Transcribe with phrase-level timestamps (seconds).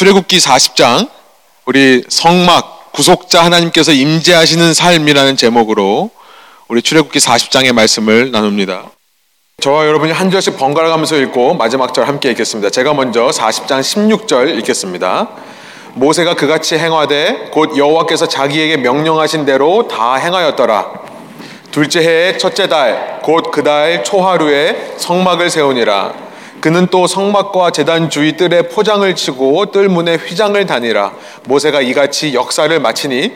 [0.00, 1.10] 출애굽기 40장
[1.66, 6.08] 우리 성막 구속자 하나님께서 임재하시는 삶이라는 제목으로
[6.68, 8.84] 우리 출애굽기 40장의 말씀을 나눕니다.
[9.60, 12.70] 저와 여러분이 한 절씩 번갈아 가면서 읽고 마지막 절 함께 읽겠습니다.
[12.70, 15.28] 제가 먼저 40장 16절 읽겠습니다.
[15.92, 20.92] 모세가 그같이 행하되 곧 여호와께서 자기에게 명령하신 대로 다 행하였더라.
[21.72, 26.29] 둘째 해의 첫째 달 곧 그 달 초하루에 성막을 세우니라.
[26.60, 31.12] 그는 또 성막과 제단 주위 뜰에 포장을 치고 뜰 문에 휘장을 다니라.
[31.44, 33.32] 모세가 이같이 역사를 마치니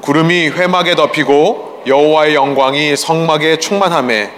[0.00, 4.30] 구름이 회막에 덮이고 여호와의 영광이 성막에 충만함에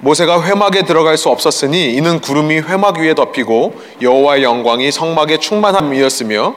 [0.00, 6.56] 모세가 회막에 들어갈 수 없었으니 이는 구름이 회막 위에 덮이고 여호와의 영광이 성막에 충만함이었으며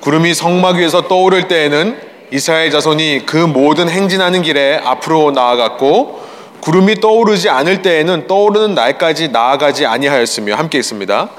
[0.00, 1.98] 구름이 성막 위에서 떠오를 때에는
[2.30, 6.35] 이스라엘 자손이 그 모든 행진하는 길에 앞으로 나아갔고
[6.66, 11.30] 구름이 떠오르지 않을 때에는 떠오르는 날까지 나아가지 아니하였으며 함께 있습니다.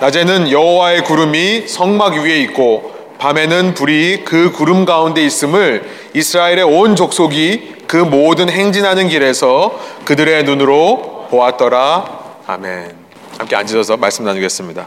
[0.00, 7.74] 낮에는 여호와의 구름이 성막 위에 있고 밤에는 불이 그 구름 가운데 있음을 이스라엘의 온 족속이
[7.86, 12.38] 그 모든 행진하는 길에서 그들의 눈으로 보았더라.
[12.46, 12.94] 아멘.
[13.36, 14.86] 함께 앉으셔서 말씀 나누겠습니다.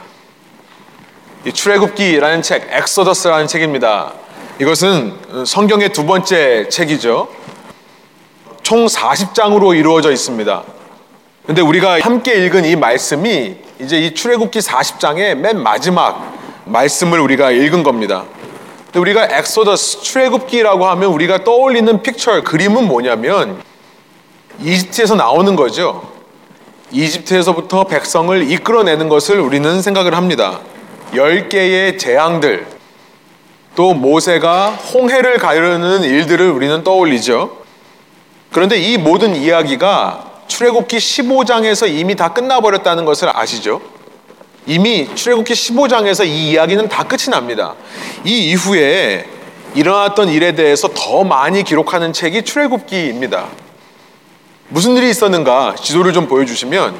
[1.46, 4.14] 이 출애굽기라는 책, 엑소더스라는 책입니다.
[4.60, 7.43] 이것은 성경의 두 번째 책이죠.
[8.74, 10.64] 총 40장으로 이루어져 있습니다.
[11.46, 16.34] 근데 우리가 함께 읽은 이 말씀이 이제 이 출애굽기 40장의 맨 마지막
[16.66, 18.24] 말씀을 우리가 읽은 겁니다.
[18.86, 23.62] 근데 우리가 엑소더스 출애굽기라고 하면 우리가 떠올리는 picture 그림은 뭐냐면
[24.60, 26.12] 이집트에서 나오는 거죠.
[26.90, 30.62] 이집트에서부터 백성을 이끌어내는 것을 우리는 생각을 합니다.
[31.12, 32.66] 10개의 재앙들,
[33.76, 37.62] 또 모세가 홍해를 가르는 일들을 우리는 떠올리죠.
[38.54, 43.82] 그런데 이 모든 이야기가 출애굽기 15장에서 이미 다 끝나버렸다는 것을 아시죠?
[44.68, 47.74] 이미 출애굽기 15장에서 이 이야기는 다 끝이 납니다.
[48.24, 49.26] 이 이후에
[49.74, 53.48] 일어났던 일에 대해서 더 많이 기록하는 책이 출애굽기입니다.
[54.70, 56.96] 무슨 일이 있었는가 지도를 좀 보여주시면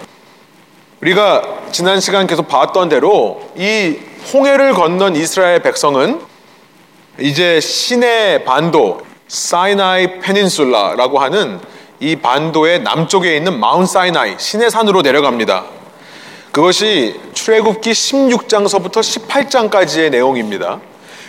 [1.02, 4.00] 우리가 지난 시간 계속 봤던 대로 이
[4.34, 6.20] 홍해를 건넌 이스라엘 백성은
[7.20, 9.02] 이제 시내 반도
[9.34, 11.60] 사이나이 페닌술라라고 하는
[12.00, 15.66] 이 반도의 남쪽에 있는 마운 사이나이 신의 산으로 내려갑니다.
[16.52, 20.82] 그것이 출애굽기 16장서부터 18장까지의 내용입니다.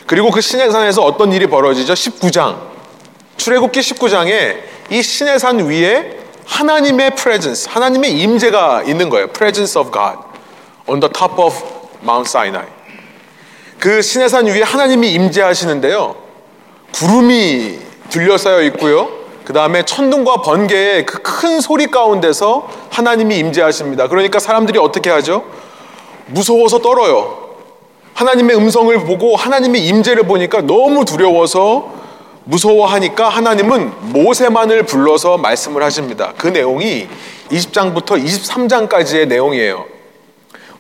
[0.07, 1.95] 그리고 그 신의 산에서 어떤 일이 벌어지죠?
[1.95, 2.59] 19장.
[3.39, 4.59] 출애굽기 19장에
[4.91, 9.29] 이 신의 산 위에 하나님의 presence, 하나님의 임재가 있는 거예요.
[9.29, 10.19] presence of God
[10.87, 11.57] on the top of
[12.03, 12.67] Mount Sinai.
[13.79, 16.17] 그 신의 산 위에 하나님이 임재하시는데요.
[16.93, 19.09] 구름이 둘러싸여 있고요.
[19.45, 24.09] 그 다음에 천둥과 번개의 그 큰 소리 가운데서 하나님이 임재하십니다.
[24.09, 25.45] 그러니까 사람들이 어떻게 하죠?
[26.27, 27.39] 무서워서 떨어요.
[28.15, 31.93] 하나님의 음성을 보고 하나님의 임재를 보니까 너무 두려워서
[32.45, 36.33] 무서워하니까 하나님은 모세만을 불러서 말씀을 하십니다.
[36.39, 37.09] 그 내용이
[37.51, 39.85] 20장부터 23장까지의 내용이에요.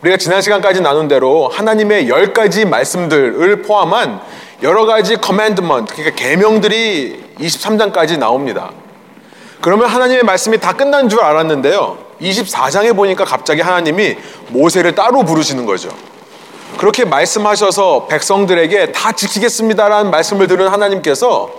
[0.02, 4.20] 우리가 지난 시간까지 나눈 대로 하나님의 열 가지 말씀들을 포함한
[4.64, 8.70] 여러 가지 commandment, 그러니까 계명들이 23장까지 나옵니다.
[9.60, 11.98] 그러면 하나님의 말씀이 다 끝난 줄 알았는데요.
[12.22, 14.16] 24장에 보니까 갑자기 하나님이
[14.48, 15.90] 모세를 따로 부르시는 거죠.
[16.78, 21.50] 그렇게 말씀하셔서 백성들에게 다 지키겠습니다라는 말씀을 들은 하나님께서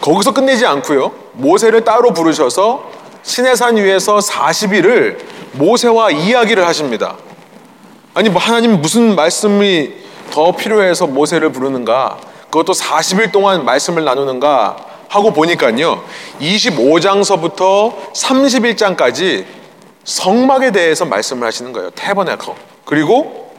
[0.00, 1.10] 거기서 끝내지 않고요.
[1.32, 2.88] 모세를 따로 부르셔서
[3.24, 5.18] 시내산 위에서 40일을
[5.54, 7.16] 모세와 이야기를 하십니다.
[8.14, 12.18] 아니 뭐 하나님 무슨 말씀이 더 필요해서 모세를 부르는가?
[12.50, 14.76] 그것도 40일 동안 말씀을 나누는가?
[15.08, 16.02] 하고 보니까요.
[16.40, 19.44] 25장서부터 31장까지
[20.04, 21.90] 성막에 대해서 말씀을 하시는 거예요.
[21.90, 22.56] 태버네커.
[22.86, 23.52] 그리고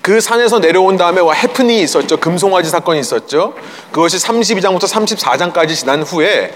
[0.00, 2.16] 그 산에서 내려온 다음에 와 해프닝이 있었죠.
[2.16, 3.54] 금송아지 사건이 있었죠.
[3.92, 6.52] 그것이 32장부터 34장까지 지난 후에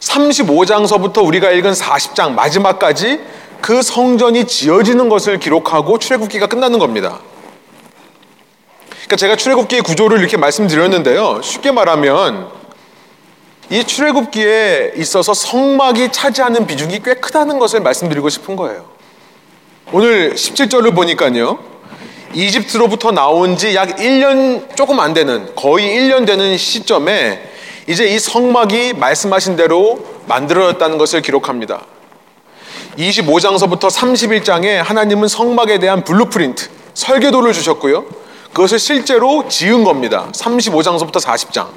[0.00, 3.20] 35장서부터 우리가 읽은 40장 마지막까지
[3.60, 7.20] 그 성전이 지어지는 것을 기록하고 출애굽기가 끝나는 겁니다.
[9.10, 11.40] 그러니까 제가 출애굽기의 구조를 이렇게 말씀드렸는데요.
[11.42, 12.48] 쉽게 말하면
[13.68, 18.84] 이 출애굽기에 있어서 성막이 차지하는 비중이 꽤 크다는 것을 말씀드리고 싶은 거예요.
[19.90, 21.58] 오늘 17절을 보니까요.
[22.34, 27.42] 이집트로부터 나온 지 약 1년 조금 안 되는 거의 1년 되는 시점에
[27.88, 31.84] 이제 이 성막이 말씀하신 대로 만들어졌다는 것을 기록합니다.
[32.96, 38.20] 25장서부터 31장에 하나님은 성막에 대한 blueprint, 설계도를 주셨고요.
[38.52, 40.28] 그것을 실제로 지은 겁니다.
[40.32, 41.68] 35장서부터 40장.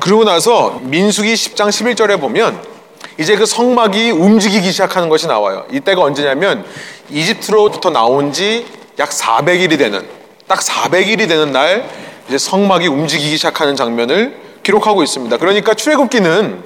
[0.00, 2.62] 그러고 나서 민수기 10장 11절에 보면
[3.18, 5.66] 이제 그 성막이 움직이기 시작하는 것이 나와요.
[5.72, 6.64] 이때가 언제냐면
[7.10, 8.66] 이집트로부터 나온 지
[8.98, 10.06] 약 400일이 되는
[10.46, 11.88] 딱 400일이 되는 날
[12.28, 15.36] 이제 성막이 움직이기 시작하는 장면을 기록하고 있습니다.
[15.36, 16.62] 그러니까 출애굽기는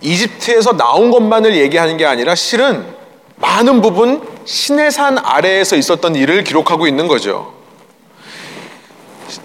[0.00, 2.84] 이집트에서 나온 것만을 얘기하는 게 아니라 실은
[3.36, 7.52] 많은 부분 시내산 아래에서 있었던 일을 기록하고 있는 거죠.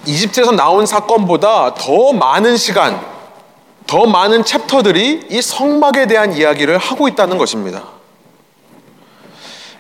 [0.06, 3.00] 이집트에서 나온 사건보다 더 많은 시간,
[3.88, 7.84] 더 많은 챕터들이 이 성막에 대한 이야기를 하고 있다는 것입니다.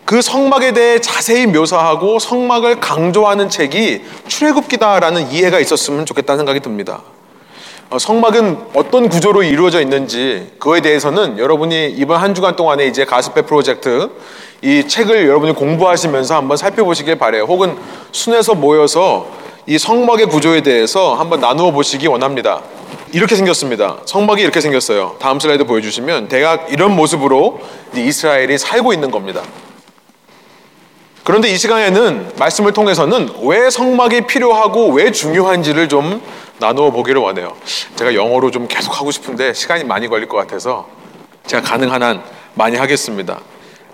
[0.06, 7.02] 그 성막에 대해 자세히 묘사하고 성막을 강조하는 책이 출애굽기다라는 이해가 있었으면 좋겠다는 생각이 듭니다.
[7.90, 13.44] 어, 성막은 어떤 구조로 이루어져 있는지 그거에 대해서는 여러분이 이번 한 주간 동안에 이제 가스페
[13.44, 14.10] 프로젝트
[14.62, 17.44] 이 책을 여러분이 공부하시면서 한번 살펴보시길 바래요.
[17.44, 17.78] 혹은
[18.12, 22.62] 순에서 모여서 이 성막의 구조에 대해서 한번 나누어 보시기 원합니다.
[23.14, 23.98] 이렇게 생겼습니다.
[24.06, 25.16] 성막이 이렇게 생겼어요.
[25.20, 27.62] 다음 슬라이드 보여주시면 대략 이런 모습으로
[27.96, 29.42] 이스라엘이 살고 있는 겁니다.
[31.24, 36.22] 그런데 이 시간에는 말씀을 통해서는 왜 성막이 필요하고 왜 중요한지를 좀
[36.60, 37.56] 나누어 보기를 원해요.
[37.96, 40.90] 제가 영어로 좀 계속 하고 싶은데 시간이 많이 걸릴 것 같아서
[41.46, 42.24] 제가 가능한 한
[42.56, 43.40] 많이 하겠습니다.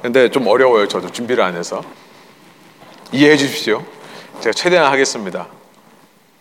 [0.01, 0.87] 근데 좀 어려워요.
[0.87, 1.83] 저도 준비를 안 해서.
[3.11, 3.83] 이해해 주십시오.
[4.39, 5.58] 제가 최대한 하겠습니다.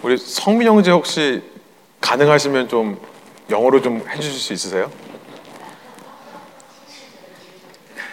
[0.02, 1.42] 우리 성민 형제 혹시
[2.00, 3.00] 가능하시면 좀
[3.50, 4.90] 영어로 좀 해주실 수 있으세요?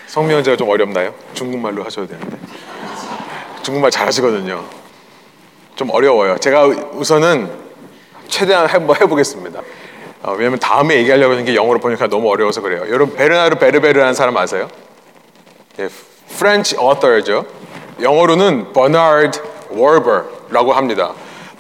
[0.08, 1.14] 성민 형제가 좀 어렵나요?
[1.34, 2.38] 중국말로 하셔도 되는데.
[3.62, 4.64] 중국말 잘하시거든요.
[5.76, 6.38] 좀 어려워요.
[6.38, 7.52] 제가 우선은
[8.28, 9.62] 최대한 한번 해보겠습니다.
[10.24, 12.82] 어, 왜냐면 다음에 얘기하려고 하는 게 영어로 번역하기 너무 어려워서 그래요.
[12.90, 14.70] 여러분 베르나르 베르베르라는 사람 아세요?
[15.80, 15.90] 예,
[16.40, 17.46] French author죠.
[18.02, 21.14] 영어로는 버나드 워버라고 합니다.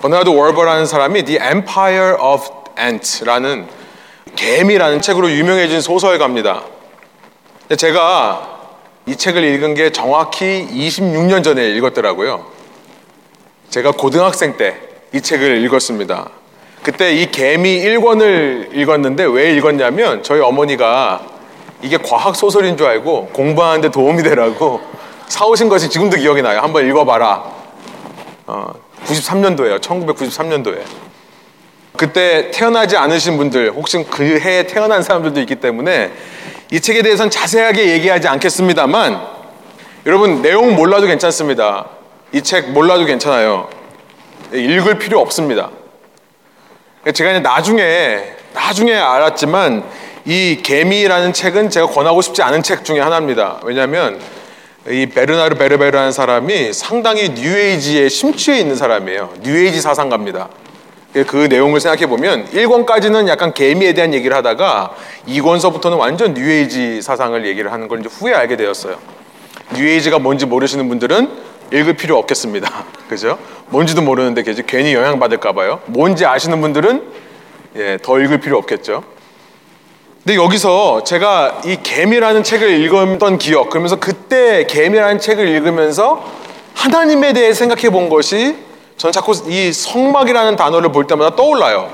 [0.06, 2.46] 버나드 워버라는 사람이 The Empire of
[2.80, 3.68] Ants라는
[4.36, 6.62] 개미라는 책으로 유명해진 소설가입니다.
[7.75, 8.60] 제가
[9.07, 12.46] 이 책을 읽은 게 정확히 26년 전에 읽었더라고요.
[13.69, 14.86] 제가 고등학생 때
[15.16, 16.30] 이 책을 읽었습니다.
[16.84, 21.22] 그때 이 개미 1권을 읽었는데 왜 읽었냐면 저희 어머니가
[21.81, 24.81] 이게 과학 소설인 줄 알고 공부하는데 도움이 되라고
[25.30, 26.60] 사오신 것이 지금도 기억이 나요.
[26.60, 27.44] 한번 읽어봐라.
[28.48, 29.80] 어, 93년도에요.
[29.81, 30.81] 1993년도에.
[31.98, 36.12] 그때 태어나지 않으신 분들, 혹시 그 해에 태어난 사람들도 있기 때문에
[36.72, 39.22] 이 책에 대해서는 자세하게 얘기하지 않겠습니다만
[40.06, 41.88] 여러분 내용 몰라도 괜찮습니다.
[42.34, 43.69] 이 책 몰라도 괜찮아요.
[44.54, 45.69] 읽을 필요 없습니다.
[47.13, 49.84] 제가 이제 나중에 나중에 알았지만
[50.25, 53.60] 이 개미라는 책은 제가 권하고 싶지 않은 책 중에 하나입니다.
[53.63, 54.19] 왜냐하면
[54.87, 59.33] 이 베르나르 베르베르라는 사람이 상당히 뉴에이지에 심취해 있는 사람이에요.
[59.41, 60.49] 뉴에이지 사상가입니다.
[61.25, 64.93] 그 내용을 생각해 보면 1권까지는 약간 개미에 대한 얘기를 하다가
[65.27, 68.97] 2권서부터는 완전 뉴에이지 사상을 얘기를 하는 걸 이제 후에 알게 되었어요.
[69.75, 71.29] 뉴에이지가 뭔지 모르시는 분들은
[71.73, 72.85] 읽을 필요 없겠습니다.
[73.09, 73.39] 그죠?
[73.69, 75.79] 뭔지도 모르는데 괜히 영향받을까 봐요.
[75.87, 77.25] 뭔지 아시는 분들은
[77.77, 79.03] 예, 더 읽을 필요 없겠죠.
[80.25, 86.25] 근데 여기서 제가 이 개미라는 책을 읽었던 기억, 그러면서 그때 개미라는 책을 읽으면서
[86.74, 88.56] 하나님에 대해 생각해 본 것이
[88.98, 91.92] 저는 자꾸 이 성막이라는 단어를 볼 때마다 떠올라요.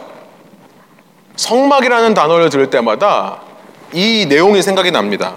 [1.35, 3.41] 성막이라는 단어를 들을 때마다
[3.91, 5.35] 이 내용이 생각이 납니다.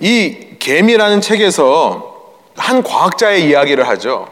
[0.00, 4.26] 이 개미라는 책에서 한 과학자의 이야기를 하죠.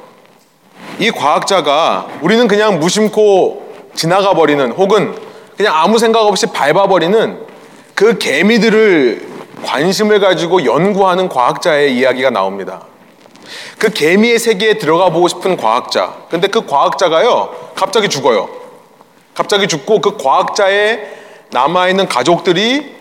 [0.98, 5.25] 이 과학자가 우리는 그냥 무심코 지나가 버리는 혹은
[5.56, 7.46] 그냥 아무 생각 없이 밟아버리는
[7.94, 9.26] 그 개미들을
[9.64, 12.82] 관심을 가지고 연구하는 과학자의 이야기가 나옵니다.
[13.78, 16.14] 그 개미의 세계에 들어가 보고 싶은 과학자.
[16.28, 18.48] 근데 그 과학자가요, 갑자기 죽어요.
[19.34, 21.14] 갑자기 죽고 그 과학자의
[21.50, 22.94] 남아있는 가족들이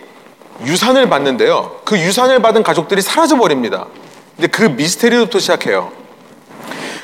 [0.64, 1.80] 유산을 받는데요.
[1.84, 3.86] 그 유산을 받은 가족들이 사라져버립니다.
[4.36, 5.92] 근데 그 미스테리부터 시작해요.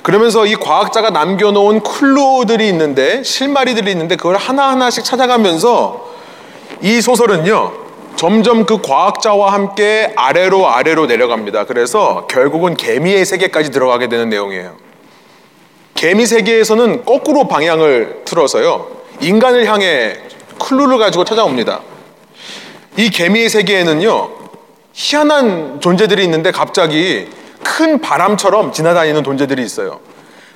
[0.02, 6.11] 그러면서 이 과학자가 남겨놓은 클로들이 있는데, 실마리들이 있는데, 그걸 하나하나씩 찾아가면서
[6.80, 7.73] 이 소설은요,
[8.16, 11.64] 점점 그 과학자와 함께 아래로 아래로 내려갑니다.
[11.64, 14.76] 그래서 결국은 개미의 세계까지 들어가게 되는 내용이에요.
[15.94, 18.88] 개미 세계에서는 거꾸로 방향을 틀어서요.
[19.21, 20.16] 인간을 향해
[20.59, 21.80] 클루를 가지고 찾아옵니다.
[22.97, 24.30] 이 개미의 세계에는요.
[24.92, 27.28] 희한한 존재들이 있는데 갑자기
[27.64, 30.00] 큰 바람처럼 지나다니는 존재들이 있어요.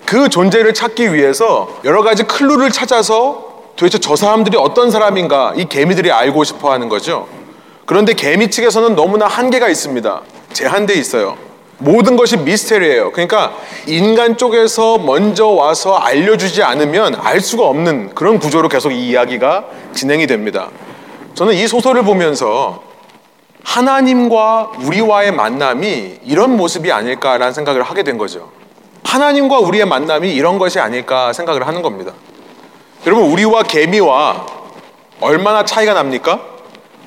[0.04, 3.46] 그 존재를 찾기 위해서 여러 가지 클루를 찾아서
[3.76, 7.28] 도대체 저 사람들이 어떤 사람인가 이 개미들이 알고 싶어 하는 거죠.
[7.84, 10.22] 그런데 개미 측에서는 너무나 한계가 있습니다.
[10.52, 11.36] 제한돼 있어요.
[11.78, 13.12] 모든 것이 미스테리예요.
[13.12, 13.52] 그러니까
[13.86, 20.26] 인간 쪽에서 먼저 와서 알려주지 않으면 알 수가 없는 그런 구조로 계속 이 이야기가 진행이
[20.26, 20.70] 됩니다.
[21.34, 22.82] 저는 이 소설을 보면서
[23.66, 28.48] 하나님과 우리와의 만남이 이런 모습이 아닐까라는 생각을 하게 된 거죠.
[29.02, 32.12] 하나님과 우리의 만남이 이런 것이 아닐까 생각을 하는 겁니다.
[33.06, 34.46] 여러분, 우리와 개미와
[35.20, 36.40] 얼마나 차이가 납니까?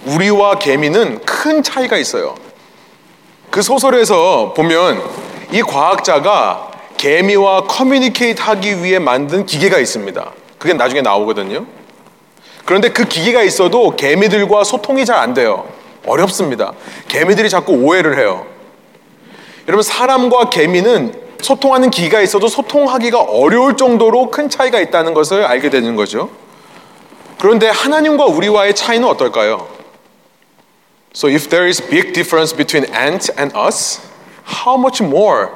[0.05, 2.35] 우리와 개미는 큰 차이가 있어요.
[3.49, 5.01] 그 소설에서 보면
[5.51, 10.31] 이 과학자가 개미와 커뮤니케이트 하기 위해 만든 기계가 있습니다.
[10.57, 11.65] 그게 나중에 나오거든요.
[12.65, 15.78] 그런데 그 기계가 있어도 개미들과 소통이 잘 안 돼요.
[16.09, 16.73] 어렵습니다.
[17.07, 18.45] 개미들이 자꾸 오해를 해요.
[19.67, 25.95] 여러분, 사람과 개미는 소통하는 기기가 있어도 소통하기가 어려울 정도로 큰 차이가 있다는 것을 알게 되는
[25.95, 26.29] 거죠.
[27.39, 29.67] 그런데 하나님과 우리와의 차이는 어떨까요?
[31.15, 34.01] So if there is big difference between ant and us,
[34.63, 35.49] how much more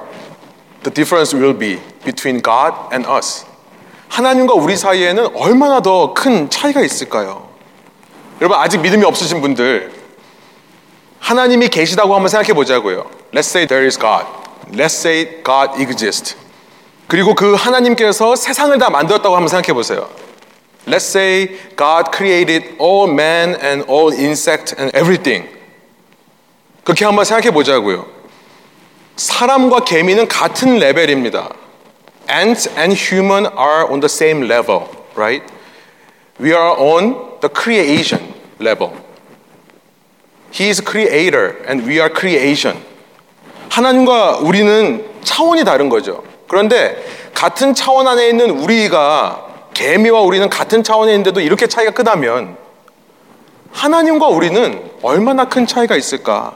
[0.84, 3.46] the difference will be between God and us?
[4.08, 7.50] 하나님과 우리 사이에는 얼마나 더 큰 차이가 있을까요?
[8.40, 10.03] 여러분 아직 믿음이 없으신 분들
[11.24, 13.10] 하나님이 계시다고 한번 생각해 보자고요.
[13.32, 14.25] Let's say there is God.
[14.74, 16.36] Let's say God exists.
[17.08, 20.10] 그리고 그 하나님께서 세상을 다 만들었다고 한번 생각해 보세요.
[20.86, 25.48] Let's say God created all man and all insect and everything.
[26.84, 28.06] 그렇게 한번 생각해 보자고요.
[29.15, 31.50] 사람과 개미는 같은 레벨입니다.
[32.27, 35.46] Ants and human are on the same level, right?
[36.38, 39.03] We are on the creation level.
[40.54, 42.80] He is creator and we are creation.
[43.70, 46.24] 하나님과 우리는 차원이 다른 거죠.
[46.48, 52.58] 그런데 같은 차원 안에 있는 우리가 개미와 우리는 같은 차원에 있는데도 이렇게 차이가 크다면
[53.72, 56.56] 하나님과 우리는 얼마나 큰 차이가 있을까?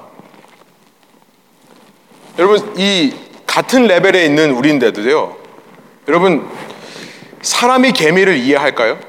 [2.38, 3.16] 여러분 이
[3.48, 5.36] 같은 레벨에 있는 우리인데도요.
[6.08, 6.48] 여러분
[7.42, 9.00] 사람이 개미를 이해할까요?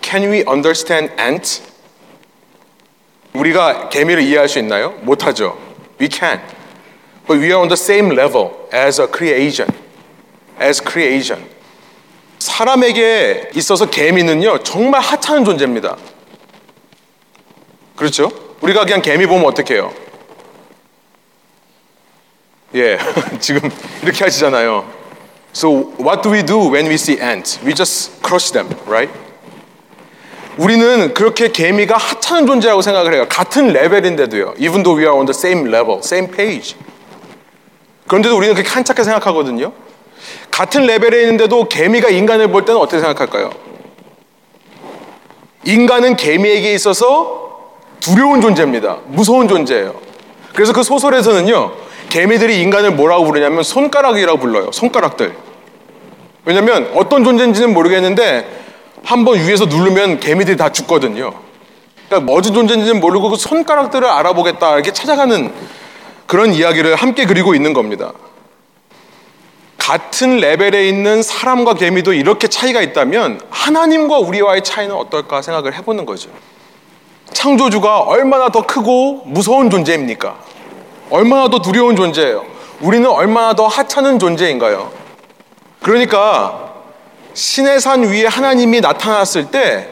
[0.00, 1.62] Can we understand ant?
[3.34, 4.90] 우리가 개미를 이해할 수 있나요?
[5.02, 5.58] 못하죠.
[6.00, 6.40] We can.
[7.26, 9.70] But we are on the same level as a creation.
[10.60, 11.46] As creation.
[12.38, 15.96] 사람에게 있어서 개미는요, 정말 하찮은 존재입니다.
[17.96, 18.30] 그렇죠?
[18.60, 19.92] 우리가 그냥 개미 보면 어떻게 해요?
[22.74, 22.98] 예,
[23.38, 23.70] 지금
[24.02, 24.90] 이렇게 하시잖아요.
[25.54, 27.60] So what do we do when we see ants?
[27.64, 29.12] We just crush them, right?
[30.58, 33.26] 우리는 그렇게 개미가 하찮은 존재라고 생각을 해요.
[33.28, 34.54] 같은 레벨인데도요.
[34.58, 36.76] Even though we are on the same level, same page.
[38.06, 39.72] 그런데도 우리는 그렇게 한착해 생각하거든요.
[40.50, 43.50] 같은 레벨에 있는데도 개미가 인간을 볼 때는 어떻게 생각할까요?
[45.64, 48.98] 인간은 개미에게 있어서 두려운 존재입니다.
[49.06, 49.94] 무서운 존재예요.
[50.52, 51.72] 그래서 그 소설에서는요,
[52.10, 54.70] 개미들이 인간을 뭐라고 부르냐면 손가락이라고 불러요.
[54.72, 55.34] 손가락들.
[56.44, 58.46] 왜냐면 어떤 존재인지는 모르겠는데
[59.04, 61.32] 한 번 위에서 누르면 개미들이 다 죽거든요.
[62.08, 65.52] 그러니까 어떤 존재인지는 모르고 그 손가락들을 알아보겠다 이렇게 찾아가는
[66.26, 68.12] 그런 이야기를 함께 그리고 있는 겁니다.
[69.78, 76.30] 같은 레벨에 있는 사람과 개미도 이렇게 차이가 있다면 하나님과 우리와의 차이는 어떨까 생각을 해보는 거죠.
[77.32, 80.36] 창조주가 얼마나 더 크고 무서운 존재입니까?
[81.10, 82.44] 얼마나 더 두려운 존재예요.
[82.80, 84.92] 우리는 얼마나 더 하찮은 존재인가요?
[85.82, 86.71] 그러니까
[87.34, 89.88] 신의 산 위에 하나님이 나타났을 때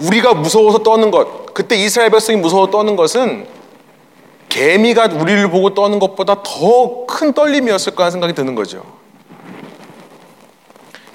[0.00, 3.46] 우리가 무서워서 떠는 것, 그때 이스라엘 백성이 무서워 떠는 것은
[4.48, 8.84] 개미가 우리를 보고 떠는 것보다 더 큰 떨림이었을 거라 생각이 드는 거죠.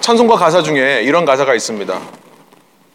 [0.00, 1.98] 찬송가 가사 중에 이런 가사가 있습니다.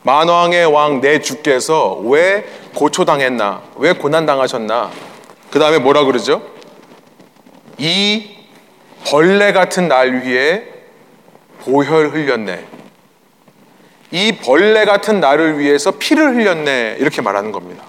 [0.04, 3.62] 만왕의 왕 내 주께서 왜 고초당했나?
[3.78, 4.92] 왜 고난당하셨나?
[5.50, 6.42] 그 다음에 뭐라 그러죠?
[7.80, 8.30] 이
[9.06, 10.79] 벌레 같은 날 위에
[11.62, 12.66] 보혈 흘렸네.
[14.12, 16.98] 이 벌레 같은 나를 위해서 피를 흘렸네.
[17.00, 17.84] 이렇게 말하는 겁니다.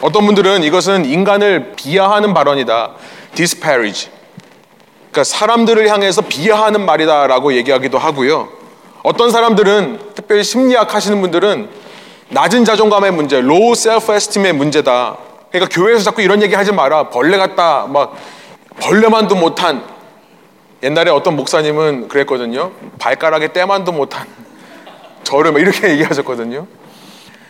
[0.00, 2.92] 어떤 분들은 이것은 인간을 비하하는 발언이다.
[3.34, 4.10] disparage.
[5.10, 8.48] 그러니까 사람들을 향해서 비하하는 말이다라고 얘기하기도 하고요.
[9.02, 11.68] 어떤 사람들은 특별히 심리학 하시는 분들은
[12.30, 15.18] 낮은 자존감의 문제, low self-esteem의 문제다.
[15.50, 17.10] 그러니까 교회에서 자꾸 이런 얘기 하지 마라.
[17.10, 17.86] 벌레 같다.
[17.88, 18.16] 막
[18.80, 19.84] 벌레만도 못한
[20.82, 22.72] 옛날에 어떤 목사님은 그랬거든요.
[22.98, 24.26] 발가락에 때만도 못한
[25.22, 26.66] 저를 이렇게 얘기하셨거든요.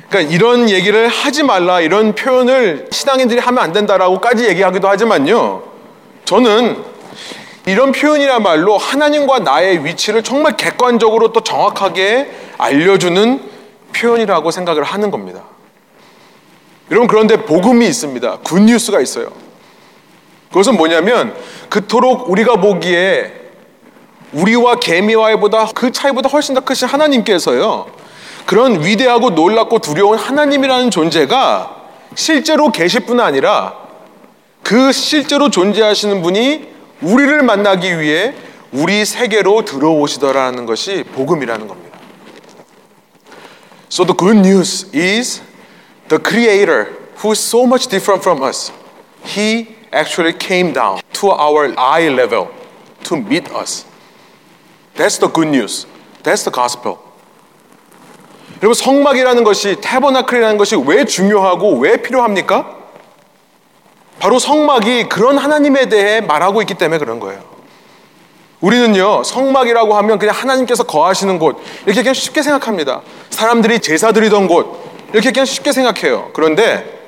[0.09, 5.63] 그러니까 이런 얘기를 하지 말라 이런 표현을 신앙인들이 하면 안 된다라고까지 얘기하기도 하지만요.
[6.27, 6.85] 저는
[7.67, 13.41] 이런 표현이야말로 하나님과 나의 위치를 정말 객관적으로 또 정확하게 알려주는
[13.95, 15.45] 표현이라고 생각을 하는 겁니다.
[16.91, 18.39] 여러분 그런데 복음이 있습니다.
[18.45, 19.33] 굿뉴스가 있어요.
[20.53, 21.35] 그것은 뭐냐면
[21.69, 23.33] 그토록 우리가 보기에
[24.33, 27.87] 우리와 개미와의 보다 그 차이보다 훨씬 더 크신 하나님께서요.
[28.47, 31.77] 그런 위대하고 놀랍고 두려운 하나님이라는 존재가
[32.15, 33.75] 실제로 계실 뿐 아니라
[34.63, 36.69] 그 실제로 존재하시는 분이
[37.01, 38.35] 우리를 만나기 위해
[38.73, 41.99] 우리 세계로 들어오시더라는 것이 복음이라는 겁니다.
[43.91, 45.43] So the good news is
[46.09, 46.89] the creator
[47.23, 48.73] who is so much different from us.
[49.25, 52.49] He actually came down to our eye level
[53.05, 53.85] to meet us.
[54.97, 55.87] That's the good news.
[56.23, 56.99] That's the gospel.
[58.63, 62.77] 여러분 성막이라는 것이 태버나클이라는 것이 왜 중요하고 왜 필요합니까?
[64.21, 67.43] 바로 성막이 그런 하나님에 대해 말하고 있기 때문에 그런 거예요.
[68.61, 73.03] 우리는요, 성막이라고 하면 그냥 하나님께서 거하시는 곳, 이렇게 그냥 쉽게 생각합니다.
[73.31, 74.81] 사람들이 제사 드리던 곳,
[75.13, 76.31] 이렇게 그냥 쉽게 생각해요.
[76.33, 77.02] 그런데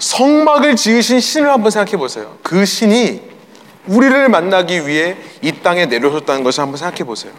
[0.00, 2.36] 성막을 지으신 신을 한번 생각해 보세요.
[2.42, 3.20] 그 신이
[3.86, 7.32] 우리를 만나기 위해 이 땅에 내려오셨다는 것을 한번 생각해 보세요.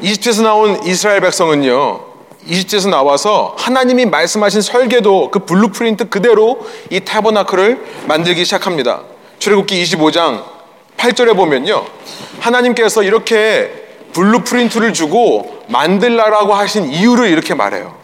[0.00, 2.00] 이집트에서 나온 이스라엘 백성은요,
[2.46, 9.02] 이집트에서 나와서 하나님이 말씀하신 설계도 그 blueprint 그대로 이 tabernacle을 만들기 시작합니다.
[9.38, 10.42] 출애굽기 25장
[10.96, 11.84] 8절에 보면요.
[12.40, 13.72] 하나님께서 이렇게
[14.12, 18.01] blueprint를 주고 만들라라고 하신 이유를 이렇게 말해요.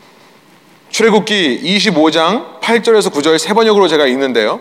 [0.90, 4.60] 출애굽기 25장 8절에서 9절 새번역으로 제가 읽는데요.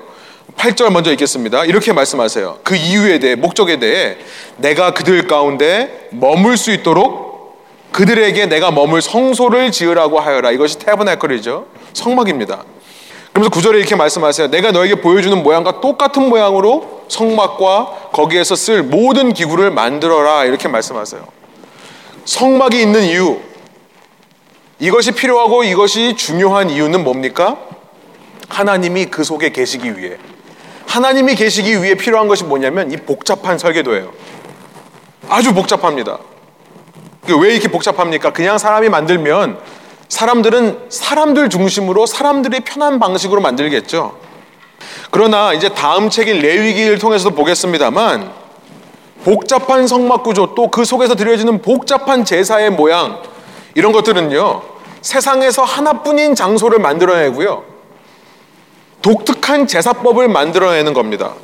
[0.55, 1.65] 8절 먼저 읽겠습니다.
[1.65, 2.59] 이렇게 말씀하세요.
[2.63, 4.17] 그 이유에 대해 목적에 대해
[4.57, 7.27] 내가 그들 가운데 머물 수 있도록
[7.91, 10.51] 그들에게 내가 머물 성소를 지으라고 하여라.
[10.51, 11.65] 이것이 태브나클이죠.
[11.93, 12.63] 성막입니다.
[13.31, 14.49] 그러면서 구절에 이렇게 말씀하세요.
[14.49, 20.45] 내가 너에게 보여주는 모양과 똑같은 모양으로 성막과 거기에서 쓸 모든 기구를 만들어라.
[20.45, 21.23] 이렇게 말씀하세요.
[22.25, 23.37] 성막이 있는 이유.
[24.79, 27.57] 이것이 필요하고 이것이 중요한 이유는 뭡니까?
[28.47, 30.17] 하나님이 그 속에 계시기 위해.
[30.85, 34.11] 하나님이 계시기 위해 필요한 것이 뭐냐면 이 복잡한 설계도예요.
[35.29, 36.19] 아주 복잡합니다.
[37.41, 38.31] 왜 이렇게 복잡합니까?
[38.31, 39.59] 그냥 사람이 만들면
[40.07, 44.17] 사람들은 사람들 중심으로 사람들이 편한 방식으로 만들겠죠.
[45.11, 48.31] 그러나 이제 다음 책인 레위기를 통해서도 보겠습니다만
[49.25, 53.21] 복잡한 성막 구조 또 그 속에서 드려지는 복잡한 제사의 모양
[53.77, 54.63] 이런 것들은요
[55.01, 57.63] 세상에서 하나뿐인 장소를 만들어내고요
[59.03, 61.35] 독특한 제사법을 만들어내는 겁니다.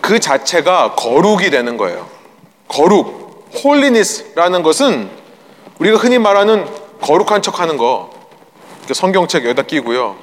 [0.00, 2.08] 그 자체가 거룩이 되는 거예요.
[2.68, 3.20] 거룩.
[3.62, 5.10] 홀리니스라는 것은
[5.78, 6.66] 우리가 흔히 말하는
[7.02, 8.10] 거룩한 척 하는 거
[8.90, 10.16] 성경책 여기다 끼고요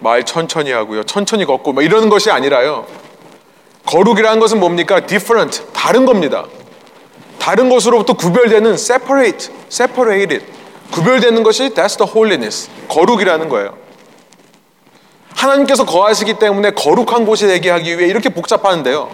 [0.00, 2.86] 말 천천히 하고요 천천히 걷고 뭐 이러는 것이 아니라요
[3.86, 5.06] 거룩이라는 것은 뭡니까?
[5.06, 6.46] different 다른 겁니다
[7.42, 10.46] 다른 것으로부터 구별되는 separate separated
[10.92, 13.74] 구별되는 것이 that's the holiness 거룩이라는 거예요
[15.34, 19.10] 하나님께서 거하시기 때문에 거룩한 곳이 되게 하기 위해 이렇게 복잡하는데요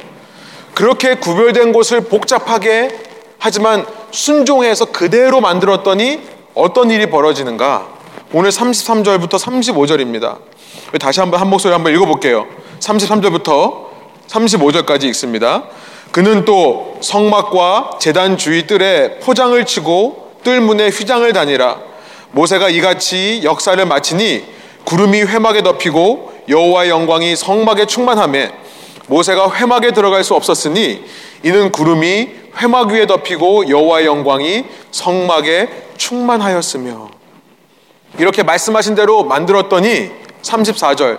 [0.75, 2.91] 그렇게 구별된 곳을 복잡하게
[3.38, 6.21] 하지만 순종해서 그대로 만들었더니
[6.55, 7.88] 어떤 일이 벌어지는가?
[8.33, 10.38] 오늘 33절부터 35절입니다.
[11.01, 12.47] 다시 한번 한 목소리 한번 읽어볼게요.
[12.81, 13.87] 33절부터
[14.29, 15.64] 35절까지 읽습니다.
[16.12, 21.79] 그는 또 성막과 재단 주위 뜰에 포장을 치고 뜰 문에 휘장을 다니라.
[22.33, 24.44] 모세가 이같이 역사를 마치니
[24.85, 28.51] 구름이 회막에 덮이고 여호와의 영광이 성막에 충만함에
[29.07, 31.05] 모세가 회막에 들어갈 수 없었으니
[31.42, 37.09] 이는 구름이 회막 위에 덮이고 여호와의 영광이 성막에 충만하였으며
[38.18, 40.11] 이렇게 말씀하신 대로 만들었더니
[40.42, 41.18] 34절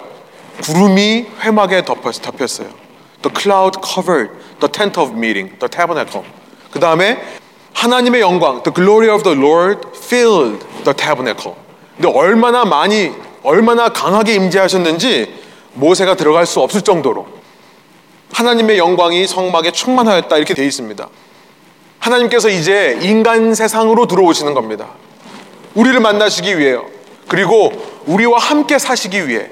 [0.63, 2.67] 구름이 회막에 덮였어요.
[3.21, 6.26] The cloud covered the tent of meeting, the tabernacle.
[6.72, 7.17] 그 다음에
[7.74, 11.56] 하나님의 영광, the glory of the Lord filled the tabernacle.
[11.95, 13.12] 근데 얼마나 많이,
[13.43, 15.34] 얼마나 강하게 임재하셨는지
[15.74, 17.28] 모세가 들어갈 수 없을 정도로
[18.34, 21.08] 하나님의 영광이 성막에 충만하였다 이렇게 되어 있습니다.
[22.00, 24.88] 하나님께서 이제 인간 세상으로 들어오시는 겁니다.
[25.76, 26.86] 우리를 만나시기 위해요.
[27.28, 27.72] 그리고
[28.06, 29.50] 우리와 함께 사시기 위해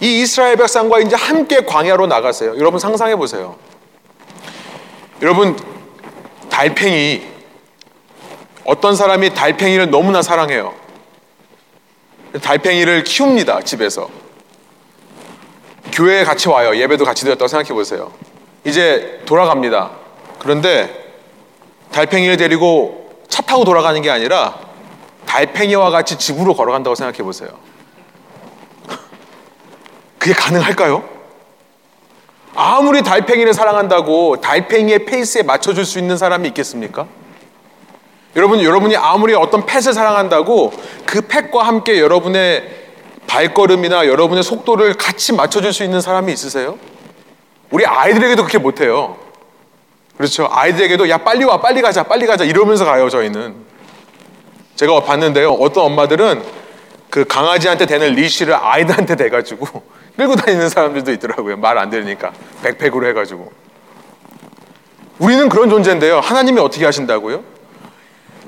[0.00, 2.56] 이 이스라엘 백성과 이제 함께 광야로 나가세요.
[2.58, 3.56] 여러분 상상해 보세요.
[5.22, 5.56] 여러분
[6.50, 7.22] 달팽이
[8.64, 10.74] 어떤 사람이 달팽이를 너무나 사랑해요.
[12.42, 14.10] 달팽이를 키웁니다 집에서.
[15.92, 16.76] 교회에 같이 와요.
[16.76, 18.12] 예배도 같이 드렸다고 생각해 보세요.
[18.64, 19.92] 이제 돌아갑니다.
[20.38, 21.14] 그런데
[21.92, 24.58] 달팽이를 데리고 차 타고 돌아가는 게 아니라
[25.24, 27.48] 달팽이와 같이 집으로 걸어간다고 생각해 보세요.
[30.18, 31.15] 그게 가능할까요?
[32.56, 37.06] 아무리 달팽이를 사랑한다고 달팽이의 페이스에 맞춰줄 수 있는 사람이 있겠습니까?
[38.34, 40.72] 여러분, 여러분이 아무리 어떤 펫을 사랑한다고
[41.04, 42.86] 그 펫과 함께 여러분의
[43.26, 46.78] 발걸음이나 여러분의 속도를 같이 맞춰줄 수 있는 사람이 있으세요?
[47.70, 49.16] 우리 아이들에게도 그렇게 못해요.
[50.16, 50.48] 그렇죠.
[50.50, 53.54] 아이들에게도 야 빨리 와 빨리 가자 빨리 가자 이러면서 가요 저희는.
[54.76, 55.52] 제가 봤는데요.
[55.52, 56.42] 어떤 엄마들은
[57.10, 59.82] 그 강아지한테 대는 리쉬를 아이들한테 대가지고
[60.16, 61.56] 끌고 다니는 사람들도 있더라고요.
[61.56, 63.52] 말 안 들으니까 백팩으로 해가지고.
[65.18, 66.20] 우리는 그런 존재인데요.
[66.20, 67.42] 하나님이 어떻게 하신다고요?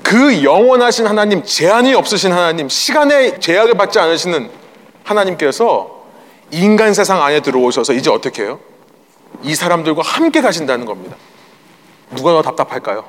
[0.03, 4.49] 그 영원하신 하나님, 제한이 없으신 하나님, 시간의 제약을 받지 않으시는
[5.03, 5.99] 하나님께서
[6.51, 8.59] 인간 세상 안에 들어오셔서 이제 어떻게 해요?
[9.43, 11.15] 이 사람들과 함께 가신다는 겁니다.
[12.15, 13.05] 누가 더 답답할까요?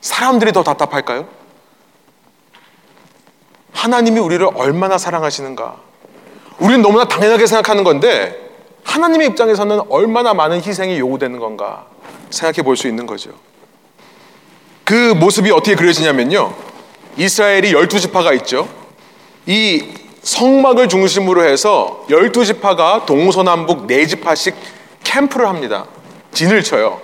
[0.00, 1.28] 사람들이 더 답답할까요?
[3.72, 5.89] 하나님이 우리를 얼마나 사랑하시는가.
[6.60, 8.50] 우리는 너무나 당연하게 생각하는 건데
[8.84, 11.86] 하나님의 입장에서는 얼마나 많은 희생이 요구되는 건가
[12.30, 13.30] 생각해 볼 수 있는 거죠.
[14.84, 16.54] 그 모습이 어떻게 그려지냐면요.
[17.16, 18.68] 이스라엘이 열두 지파가 있죠.
[19.46, 19.84] 이
[20.22, 24.54] 성막을 중심으로 해서 열두 지파가 동서남북 네 지파씩
[25.02, 25.86] 캠프를 합니다.
[26.32, 27.00] 진을 쳐요.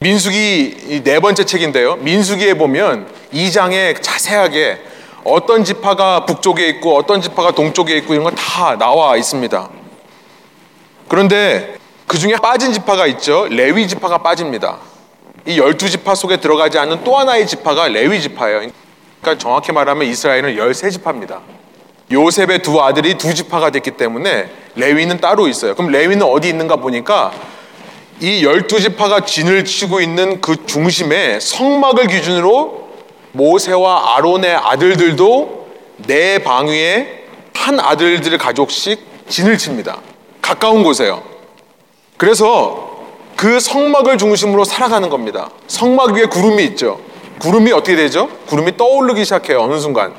[0.00, 1.96] 민수기 네 번째 책인데요.
[1.96, 4.78] 민수기에 보면 2장에 자세하게
[5.24, 9.70] 어떤 지파가 북쪽에 있고 어떤 지파가 동쪽에 있고 이런 거다 나와 있습니다.
[11.08, 13.46] 그런데 그 중에 빠진 지파가 있죠.
[13.48, 14.78] 레위 지파가 빠집니다.
[15.46, 18.70] 이 열두 지파 속에 들어가지 않는 또 하나의 지파가 레위 지파예요.
[19.20, 21.40] 그러니까 정확히 말하면 이스라엘은 열세 지파입니다.
[22.12, 25.74] 요셉의 두 아들이 두 지파가 됐기 때문에 레위는 따로 있어요.
[25.74, 27.32] 그럼 레위는 어디 있는가 보니까
[28.20, 32.83] 이 열두 지파가 진을 치고 있는 그 중심에 성막을 기준으로
[33.34, 35.66] 모세와 아론의 아들들도
[36.06, 40.00] 네 방위에 한 아들들 가족씩 진을 칩니다.
[40.40, 41.22] 가까운 곳에요.
[42.16, 42.94] 그래서
[43.36, 45.50] 그 성막을 중심으로 살아가는 겁니다.
[45.66, 47.00] 성막 위에 구름이 있죠.
[47.40, 48.28] 구름이 어떻게 되죠?
[48.46, 49.60] 구름이 떠오르기 시작해요.
[49.60, 50.14] 어느 순간.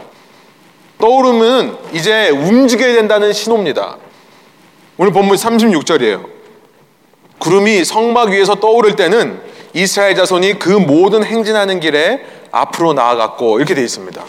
[1.00, 3.98] 떠오르면 이제 움직여야 된다는 신호입니다.
[4.98, 6.26] 오늘 본문 36절이에요.
[7.40, 9.40] 구름이 성막 위에서 떠오를 때는
[9.74, 12.24] 이스라엘 자손이 그 모든 행진하는 길에
[12.56, 14.24] 앞으로 나아갔고 이렇게 되어 있습니다.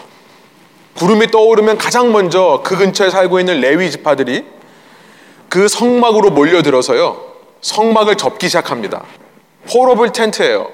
[0.95, 4.43] 구름이 떠오르면 가장 먼저 그 근처에 살고 있는 레위 지파들이
[5.47, 7.17] 그 성막으로 몰려들어서요.
[7.61, 9.03] 성막을 접기 시작합니다.
[9.71, 10.67] portable 텐트예요.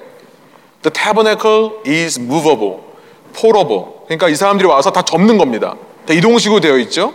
[0.82, 2.78] The tabernacle is movable.
[3.36, 3.84] portable.
[4.06, 5.76] 그러니까 이 사람들이 와서 다 접는 겁니다.
[6.06, 7.14] 다 이동식으로 되어 있죠.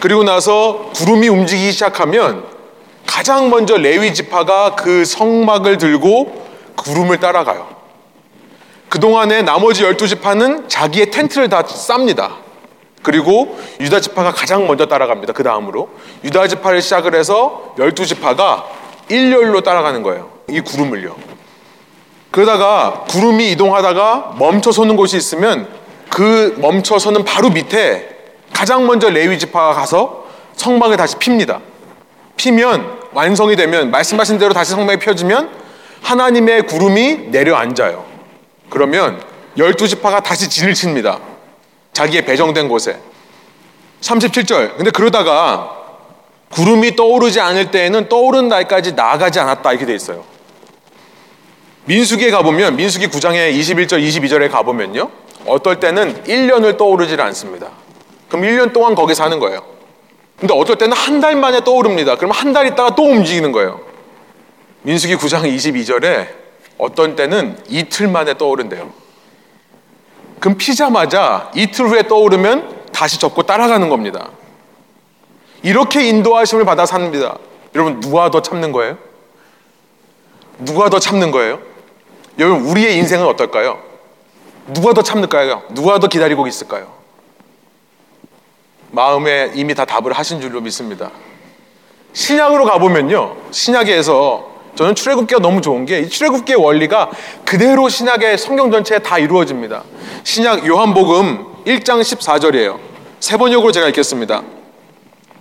[0.00, 2.44] 그리고 나서 구름이 움직이기 시작하면
[3.06, 6.42] 가장 먼저 레위 지파가 그 성막을 들고
[6.76, 7.81] 구름을 따라가요.
[8.92, 12.32] 그동안에 나머지 열두 지파는 자기의 텐트를 다 쌉니다.
[13.02, 15.32] 그리고 유다 지파가 가장 먼저 따라갑니다.
[15.32, 15.88] 그 다음으로
[16.24, 18.66] 유다 지파를 시작을 해서 열두 지파가
[19.08, 20.28] 일렬로 따라가는 거예요.
[20.50, 21.16] 이 구름을요.
[22.30, 25.68] 그러다가 구름이 이동하다가 멈춰 서는 곳이 있으면
[26.10, 28.10] 그 멈춰 서는 바로 밑에
[28.52, 30.26] 가장 먼저 레위 지파가 가서
[30.56, 31.60] 성막을 다시 핍니다.
[32.36, 35.48] 피면 완성이 되면 말씀하신 대로 다시 성막이 펴지면
[36.02, 38.11] 하나님의 구름이 내려앉아요.
[38.72, 39.22] 그러면
[39.58, 41.20] 열두 지파가 다시 진을 칩니다.
[41.92, 42.96] 자기의 배정된 곳에.
[44.00, 44.76] 37절.
[44.78, 45.76] 근데 그러다가
[46.50, 50.24] 구름이 떠오르지 않을 때에는 떠오른 날까지 나아가지 않았다 이렇게 돼 있어요.
[51.84, 55.10] 민수기에 가보면 민수기 9장의 21절 22절에 가보면요.
[55.46, 57.68] 어떨 때는 1년을 떠오르질 않습니다.
[58.30, 59.62] 그럼 1년 동안 거기 사는 거예요.
[60.38, 62.16] 근데 어떨 때는 한 달 만에 떠오릅니다.
[62.16, 63.80] 그럼 한 달 있다가 또 움직이는 거예요.
[64.82, 66.41] 민수기 9장 22절에
[66.78, 68.92] 어떤 때는 이틀 만에 떠오른대요.
[70.40, 74.30] 그럼 피자마자 이틀 후에 떠오르면 다시 접고 따라가는 겁니다.
[75.62, 77.38] 이렇게 인도하심을 받아 삽니다.
[77.74, 78.98] 여러분 누가 더 참는 거예요?
[80.58, 81.60] 누가 더 참는 거예요?
[82.38, 83.78] 여러분 우리의 인생은 어떨까요?
[84.68, 85.62] 누가 더 참을까요?
[85.70, 86.92] 누가 더 기다리고 있을까요?
[88.90, 91.10] 마음에 이미 다 답을 하신 줄로 믿습니다.
[92.12, 93.36] 신약으로 가보면요.
[93.50, 97.10] 신약에서 저는 출애굽기가 너무 좋은 게 이 출애굽기의 원리가
[97.44, 99.82] 그대로 신약의 성경 전체에 다 이루어집니다.
[100.24, 102.78] 신약 요한복음 1장 14절이에요.
[103.20, 104.42] 세 번역으로 제가 읽겠습니다.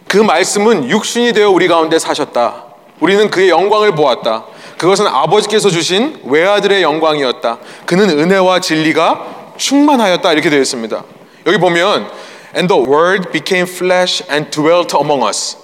[0.07, 2.65] 그 말씀은 육신이 되어 우리 가운데 사셨다.
[2.99, 4.45] 우리는 그의 영광을 보았다.
[4.77, 7.57] 그것은 아버지께서 주신 외아들의 영광이었다.
[7.85, 10.33] 그는 은혜와 진리가 충만하였다.
[10.33, 11.03] 이렇게 되어 있습니다.
[11.47, 12.07] 여기 보면
[12.55, 15.57] And the word became flesh and dwelt among us.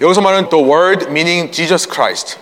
[0.00, 2.38] 여기서 말하는 the word meaning Jesus Christ.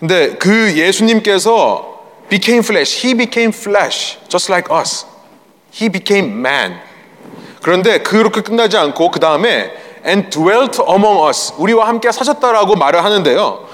[0.00, 5.06] 근데 그 예수님께서 became flesh, he became flesh, just like us.
[5.72, 6.80] He became man.
[7.62, 9.70] 그런데 그렇게 끝나지 않고 그 다음에
[10.06, 13.68] and dwelt among us, 우리와 함께 사셨다라고 말을 하는데요.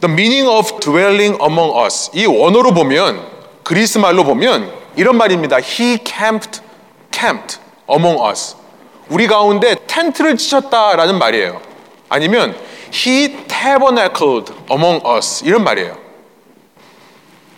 [0.00, 3.24] The meaning of dwelling among us, 이 원어로 보면
[3.62, 5.58] 그리스 말로 보면 이런 말입니다.
[5.58, 6.60] He camped,
[7.12, 8.56] camped among us.
[9.08, 11.60] 우리 가운데 텐트를 치셨다라는 말이에요.
[12.08, 12.56] 아니면
[12.92, 15.96] He tabernacled among us 이런 말이에요.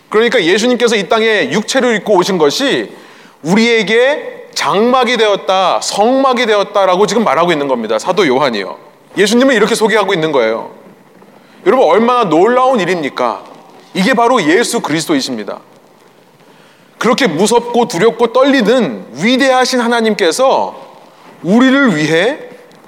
[0.09, 2.93] 그러니까 예수님께서 이 땅에 육체를 입고 오신 것이
[3.41, 7.99] 우리에게 장막이 되었다, 성막이 되었다라고 지금 말하고 있는 겁니다.
[7.99, 8.77] 사도 요한이요.
[9.17, 10.71] 예수님을 이렇게 소개하고 있는 거예요.
[11.65, 13.43] 여러분 얼마나 놀라운 일입니까?
[13.93, 15.59] 이게 바로 예수 그리스도이십니다.
[16.97, 20.75] 그렇게 무섭고 두렵고 떨리는 위대하신 하나님께서
[21.43, 22.39] 우리를 위해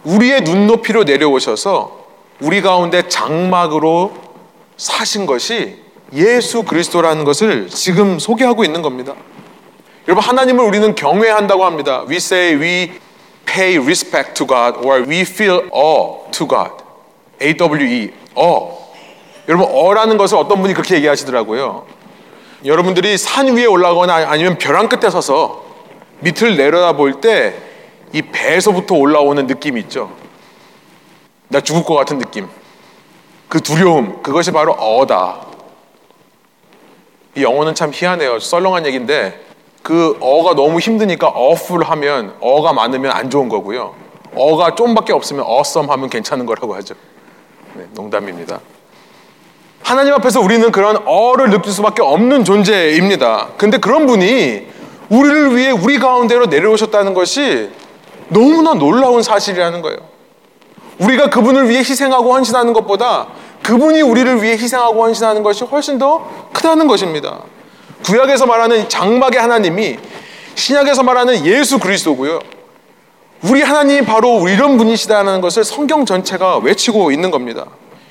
[0.03, 2.07] 우리의 눈높이로 내려오셔서
[2.39, 4.13] 우리 가운데 장막으로
[4.78, 5.78] 사신 것이
[6.13, 9.13] 예수 그리스도라는 것을 지금 소개하고 있는 겁니다.
[10.08, 12.06] 여러분 하나님을 우리는 경외한다고 합니다.
[12.08, 12.91] We say we
[13.45, 16.71] pay respect to God or we feel awe to God.
[17.41, 18.71] A-W-E, awe.
[19.50, 21.86] 여러분 어라는 것을 어떤 분이 그렇게 얘기하시더라고요.
[22.65, 25.63] 여러분들이 산 위에 올라가거나 아니면 벼랑 끝에 서서
[26.21, 27.67] 밑을 내려다 볼 때
[28.13, 30.12] 이 배에서부터 올라오는 느낌이 있죠.
[31.50, 32.48] 나 죽을 것 같은 느낌.
[33.48, 35.38] 그 두려움, 그것이 바로 어다.
[37.36, 38.40] 이 영어는 참 희한해요.
[38.40, 39.40] 썰렁한 얘기인데
[39.84, 43.96] 그 어가 너무 힘드니까 어풀 하면 어가 많으면 안 좋은 거고요.
[44.36, 46.96] 어가 좀밖에 없으면 어썸 하면 괜찮은 거라고 하죠.
[47.74, 48.60] 네, 농담입니다.
[49.84, 53.50] 하나님 앞에서 우리는 그런 어를 느낄 수밖에 없는 존재입니다.
[53.58, 54.68] 근데 그런 분이
[55.10, 57.70] 우리를 위해 우리 가운데로 내려오셨다는 것이
[58.28, 60.16] 너무나 놀라운 사실이라는 거예요.
[61.00, 63.28] 우리가 그분을 위해 희생하고 헌신하는 것보다
[63.64, 67.40] 그분이 우리를 위해 희생하고 헌신하는 것이 훨씬 더 크다는 것입니다.
[68.04, 69.98] 구약에서 말하는 장막의 하나님이
[70.56, 72.40] 신약에서 말하는 예수 그리스도고요.
[73.44, 77.66] 우리 하나님이 바로 이런 분이시다는 것을 성경 전체가 외치고 있는 겁니다.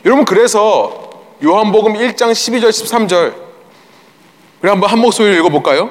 [0.04, 1.10] 여러분 그래서
[1.42, 3.34] 요한복음 1장 12절 13절
[4.62, 5.90] 우리 한번 한 목소리로 읽어볼까요?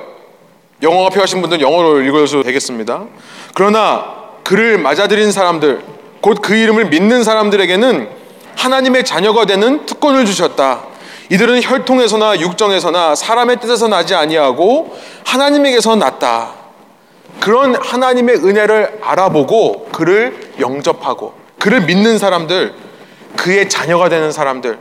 [0.81, 3.05] 영어가 필요하신 분들은 영어로 읽어도 되겠습니다.
[3.53, 5.94] 그러나 그를 맞아들인 사람들
[6.25, 8.09] 곧 그 이름을 믿는 사람들에게는
[8.55, 10.85] 하나님의 자녀가 되는 특권을 주셨다.
[11.29, 16.53] 이들은 혈통에서나 육정에서나 사람의 뜻에서 나지 아니하고 하나님에게서 났다.
[17.39, 22.73] 그런 하나님의 은혜를 알아보고 그를 영접하고 그를 믿는 사람들,
[23.37, 24.79] 그의 자녀가 되는 사람들,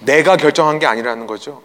[0.00, 1.62] 내가 결정한 게 아니라는 거죠.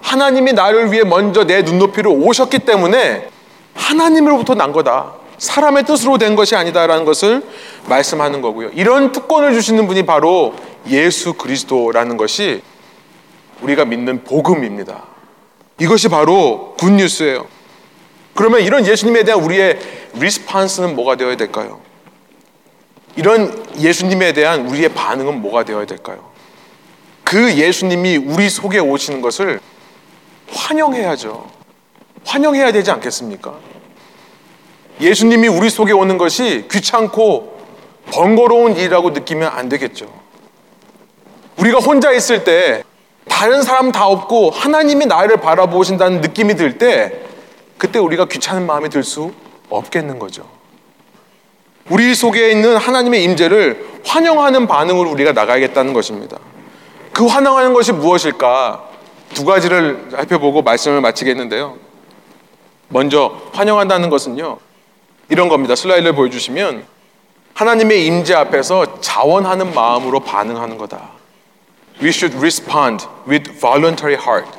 [0.00, 3.28] 하나님이 나를 위해 먼저 내 눈높이로 오셨기 때문에
[3.74, 5.23] 하나님으로부터 난 거다.
[5.38, 7.42] 사람의 뜻으로 된 것이 아니다라는 것을
[7.88, 8.70] 말씀하는 거고요.
[8.74, 10.54] 이런 특권을 주시는 분이 바로
[10.88, 12.62] 예수 그리스도라는 것이
[13.60, 15.04] 우리가 믿는 복음입니다.
[15.80, 17.46] 이것이 바로 굿뉴스예요.
[18.34, 19.78] 그러면 이런 예수님에 대한 우리의
[20.14, 21.80] 리스판스는 뭐가 되어야 될까요?
[23.16, 26.32] 이런 예수님에 대한 우리의 반응은 뭐가 되어야 될까요?
[27.22, 29.60] 그 예수님이 우리 속에 오시는 것을
[30.50, 31.48] 환영해야죠.
[32.24, 33.58] 환영해야 되지 않겠습니까?
[35.00, 37.54] 예수님이 우리 속에 오는 것이 귀찮고
[38.10, 40.06] 번거로운 일이라고 느끼면 안 되겠죠.
[41.58, 42.82] 우리가 혼자 있을 때
[43.28, 47.20] 다른 사람 다 없고 하나님이 나를 바라보신다는 느낌이 들 때
[47.78, 49.32] 그때 우리가 귀찮은 마음이 들 수
[49.70, 50.46] 없겠는 거죠.
[51.90, 56.38] 우리 속에 있는 하나님의 임재를 환영하는 반응으로 우리가 나가야겠다는 것입니다.
[57.12, 58.88] 그 환영하는 것이 무엇일까?
[59.34, 61.76] 두 가지를 살펴보고 말씀을 마치겠는데요.
[62.88, 64.58] 먼저 환영한다는 것은요.
[65.28, 65.74] 이런 겁니다.
[65.74, 66.84] 슬라이드를 보여주시면
[67.54, 71.10] 하나님의 임재 앞에서 자원하는 마음으로 반응하는 거다.
[72.02, 74.50] We should respond with voluntary heart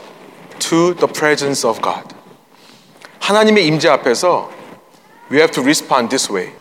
[0.60, 2.16] to the presence of God.
[3.20, 4.50] 하나님의 임재 앞에서
[5.32, 6.54] we have to respond this way.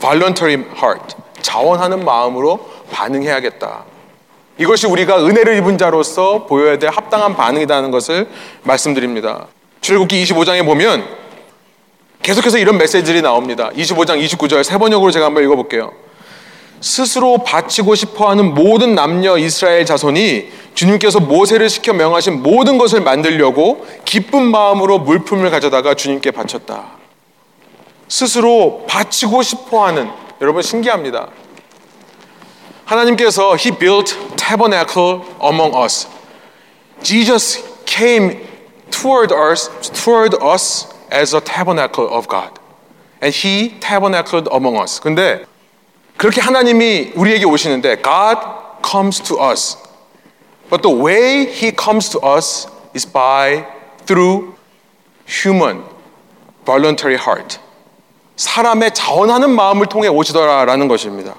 [0.00, 1.16] voluntary heart.
[1.42, 3.84] 자원하는 마음으로 반응해야겠다.
[4.58, 8.28] 이것이 우리가 은혜를 입은 자로서 보여야 될 합당한 반응이라는 것을
[8.62, 9.46] 말씀드립니다.
[9.80, 11.25] 출애굽기 25장에 보면
[12.26, 13.70] 계속해서 이런 메시지들이 나옵니다.
[13.76, 15.92] 25장 29절 세 번역으로 제가 한번 읽어볼게요.
[16.80, 24.42] 스스로 바치고 싶어하는 모든 남녀 이스라엘 자손이 주님께서 모세를 시켜 명하신 모든 것을 만들려고 기쁜
[24.42, 26.96] 마음으로 물품을 가져다가 주님께 바쳤다.
[28.08, 30.10] 스스로 바치고 싶어하는
[30.40, 31.28] 여러분 신기합니다.
[32.86, 36.08] 하나님께서 He built tabernacle among us.
[37.04, 38.40] Jesus came
[38.90, 42.50] toward us, toward us as a tabernacle of God.
[43.22, 45.00] And He tabernacled among us.
[45.00, 45.44] 근데
[46.16, 48.38] 그렇게 하나님이 우리에게 오시는데 God
[48.84, 49.78] comes to us.
[50.70, 53.64] But the way He comes to us is by
[54.06, 54.54] through
[55.28, 55.82] human
[56.64, 57.58] voluntary heart.
[58.36, 61.34] 사람의 자원하는 마음을 통해 오시더라라는 것입니다.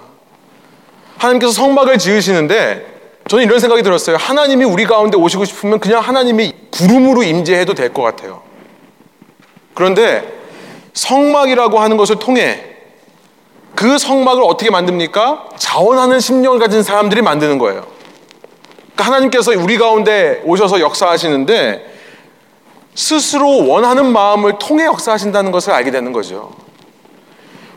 [1.17, 4.15] 하나님께서 성막을 지으시는데 저는 이런 생각이 들었어요.
[4.17, 8.41] 하나님이 우리 가운데 오시고 싶으면 그냥 하나님이 구름으로 임재해도 될 것 같아요.
[9.77, 10.27] 그런데
[10.93, 12.63] 성막이라고 하는 것을 통해
[13.75, 15.49] 그 성막을 어떻게 만듭니까?
[15.55, 17.85] 자원하는 심령을 가진 사람들이 만드는 거예요.
[18.95, 21.93] 그러니까 하나님께서 우리 가운데 오셔서 역사하시는데
[22.95, 26.55] 스스로 원하는 마음을 통해 역사하신다는 것을 알게 되는 거죠.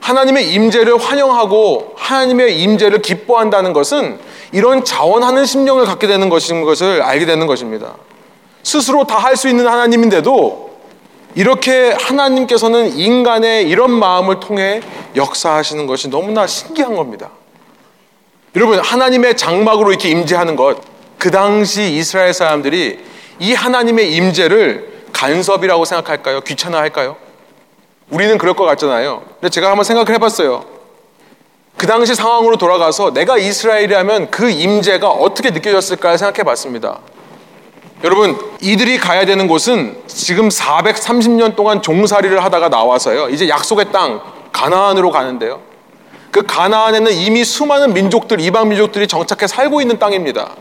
[0.00, 4.18] 하나님의 임재를 환영하고 하나님의 임재를 기뻐한다는 것은
[4.52, 7.96] 이런 자원하는 심령을 갖게 되는 것인 것을 알게 되는 것입니다.
[8.62, 10.69] 스스로 다 할 수 있는 하나님인데도
[11.34, 14.80] 이렇게 하나님께서는 인간의 이런 마음을 통해
[15.16, 17.30] 역사하시는 것이 너무나 신기한 겁니다.
[18.56, 20.78] 여러분, 하나님의 장막으로 이렇게 임재하는 것,
[21.18, 22.98] 그 당시 이스라엘 사람들이
[23.38, 26.40] 이 하나님의 임재를 간섭이라고 생각할까요?
[26.40, 27.16] 귀찮아할까요?
[28.10, 29.22] 우리는 그럴 것 같잖아요.
[29.40, 30.64] 근데 제가 한번 생각을 해봤어요.
[31.76, 36.98] 그 당시 상황으로 돌아가서 내가 이스라엘이라면 그 임재가 어떻게 느껴졌을까 생각해봤습니다.
[38.02, 43.28] 여러분, 이들이 가야 되는 곳은 지금 430년 동안 종살이를 하다가 나와서요.
[43.28, 44.20] 이제 약속의 땅
[44.52, 45.60] 가나안으로 가는데요.
[46.30, 50.52] 그 가나안에는 이미 수많은 민족들, 이방 민족들이 정착해 살고 있는 땅입니다.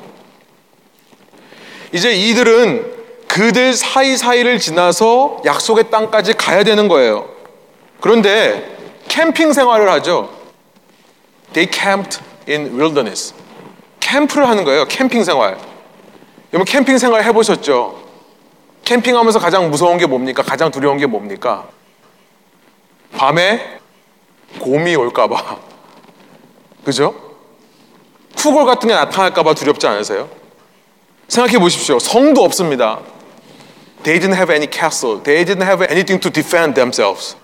[1.93, 7.29] 이제 이들은 그들 사이사이를 지나서 약속의 땅까지 가야 되는 거예요.
[8.01, 10.29] 그런데 캠핑 생활을 하죠.
[11.53, 13.33] They camped in wilderness.
[13.99, 14.85] 캠프를 하는 거예요.
[14.85, 15.68] 캠핑 생활.
[16.51, 18.03] 여러분 캠핑 생활 해보셨죠?
[18.85, 20.41] 캠핑하면서 가장 무서운 게 뭡니까?
[20.41, 21.67] 가장 두려운 게 뭡니까?
[23.15, 23.79] 밤에
[24.59, 25.59] 곰이 올까봐.
[26.83, 27.13] 그죠?
[28.35, 30.29] 쿠골 같은 게 나타날까봐 두렵지 않으세요?
[31.27, 31.99] 생각해 보십시오.
[31.99, 32.99] 성도 없습니다.
[34.03, 35.21] They didn't have any castle.
[35.21, 37.35] They didn't have anything to defend themselves.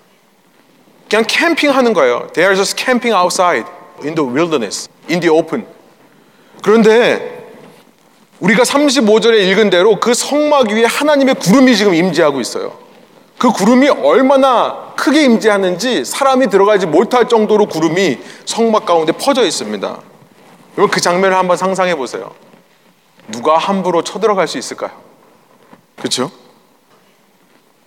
[1.10, 2.28] 그냥 캠핑하는 거예요.
[2.34, 3.70] They are just camping outside
[4.04, 5.68] in the wilderness, in the open.
[6.63, 7.45] 그런데
[8.39, 12.78] 우리가 35절에 읽은 대로 그 성막 위에 하나님의 구름이 지금 임재하고 있어요.
[13.38, 19.88] 그 구름이 얼마나 크게 임재하는지 사람이 들어가지 못할 정도로 구름이 성막 가운데 퍼져 있습니다.
[20.78, 22.34] 여러분 그 장면을 한번 상상해 보세요.
[23.28, 24.91] 누가 함부로 쳐들어갈 수 있을까요?
[25.98, 26.32] 그렇죠?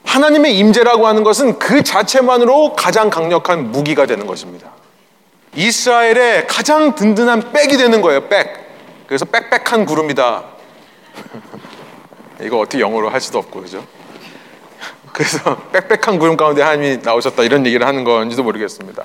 [0.05, 4.71] 하나님의 임재라고 하는 것은 그 자체만으로 가장 강력한 무기가 되는 것입니다.
[5.55, 8.29] 이스라엘의 가장 든든한 백이 되는 거예요.
[8.29, 8.68] 백.
[9.09, 10.45] 그래서 빽빽한 구름이다.
[12.43, 13.85] 이거 어떻게 영어로 할 수도 없고 그죠?
[15.15, 19.05] 그래서 빽빽한 구름 가운데 하나님이 나오셨다 이런 얘기를 하는 건지도 모르겠습니다.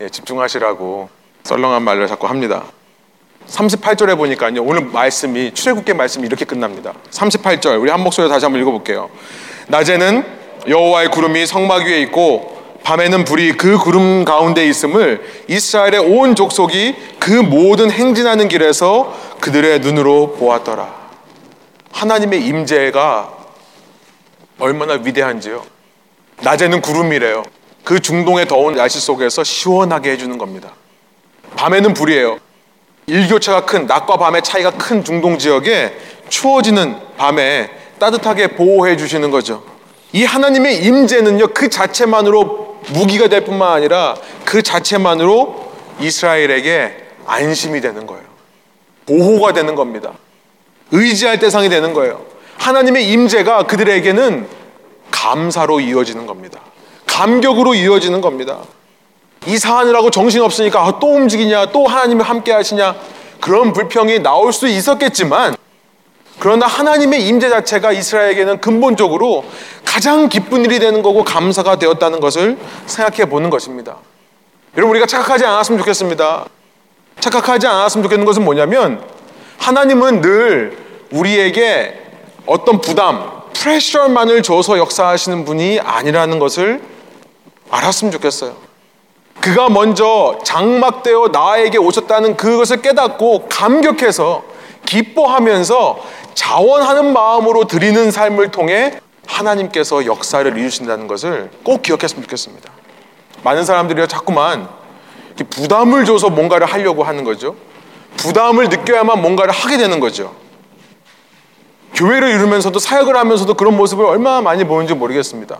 [0.00, 1.08] 예, 집중하시라고
[1.44, 2.64] 썰렁한 말을 자꾸 합니다.
[3.46, 4.62] 38절에 보니까요.
[4.62, 6.92] 오늘 말씀이 출애굽기 말씀이 이렇게 끝납니다.
[7.10, 9.08] 38절 우리 한 목소리로 다시 한번 읽어 볼게요.
[9.68, 10.24] 낮에는
[10.68, 17.30] 여호와의 구름이 성막 위에 있고 밤에는 불이 그 구름 가운데 있음을 이스라엘의 온 족속이 그
[17.32, 20.94] 모든 행진하는 길에서 그들의 눈으로 보았더라.
[21.92, 23.34] 하나님의 임재가
[24.58, 25.64] 얼마나 위대한지요.
[26.42, 27.42] 낮에는 구름이래요.
[27.84, 30.70] 그 중동의 더운 날씨 속에서 시원하게 해주는 겁니다.
[31.56, 32.38] 밤에는 불이에요.
[33.06, 35.96] 일교차가 큰 낮과 밤의 차이가 큰 중동 지역에
[36.28, 39.62] 추워지는 밤에 따뜻하게 보호해 주시는 거죠.
[40.12, 48.22] 이 하나님의 임재는요 그 자체만으로 무기가 될 뿐만 아니라 그 자체만으로 이스라엘에게 안심이 되는 거예요.
[49.06, 50.12] 보호가 되는 겁니다.
[50.90, 52.22] 의지할 대상이 되는 거예요.
[52.58, 54.46] 하나님의 임재가 그들에게는
[55.10, 56.60] 감사로 이어지는 겁니다.
[57.06, 58.60] 감격으로 이어지는 겁니다.
[59.46, 62.94] 이사하느라고 정신 없으니까 아, 또 움직이냐, 또 하나님이 함께 하시냐
[63.40, 65.56] 그런 불평이 나올 수 있었겠지만
[66.38, 69.44] 그러나 하나님의 임재 자체가 이스라엘에게는 근본적으로
[69.84, 73.96] 가장 기쁜 일이 되는 거고 감사가 되었다는 것을 생각해 보는 것입니다.
[74.76, 76.46] 여러분 우리가 착각하지 않았으면 좋겠습니다.
[77.20, 79.02] 착각하지 않았으면 좋겠는 것은 뭐냐면
[79.58, 80.78] 하나님은 늘
[81.10, 82.00] 우리에게
[82.46, 86.80] 어떤 부담, 프레셔만을 줘서 역사하시는 분이 아니라는 것을
[87.70, 88.68] 알았으면 좋겠어요.
[89.40, 94.42] 그가 먼저 장막되어 나에게 오셨다는 그것을 깨닫고 감격해서
[94.86, 96.00] 기뻐하면서
[96.38, 102.70] 자원하는 마음으로 드리는 삶을 통해 하나님께서 역사를 이루신다는 것을 꼭 기억했으면 좋겠습니다.
[103.42, 104.68] 많은 사람들이 자꾸만
[105.50, 107.56] 부담을 줘서 뭔가를 하려고 하는 거죠.
[108.16, 110.32] 부담을 느껴야만 뭔가를 하게 되는 거죠.
[111.94, 115.58] 교회를 이루면서도 사역을 하면서도 그런 모습을 얼마나 많이 보는지 모르겠습니다.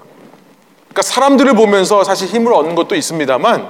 [0.85, 3.69] 그러니까 사람들을 보면서 사실 힘을 얻는 것도 있습니다만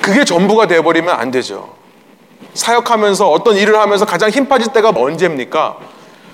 [0.00, 1.74] 그게 전부가 되어버리면 안 되죠.
[2.54, 5.78] 사역하면서 어떤 일을 하면서 가장 힘 빠질 때가 언제입니까?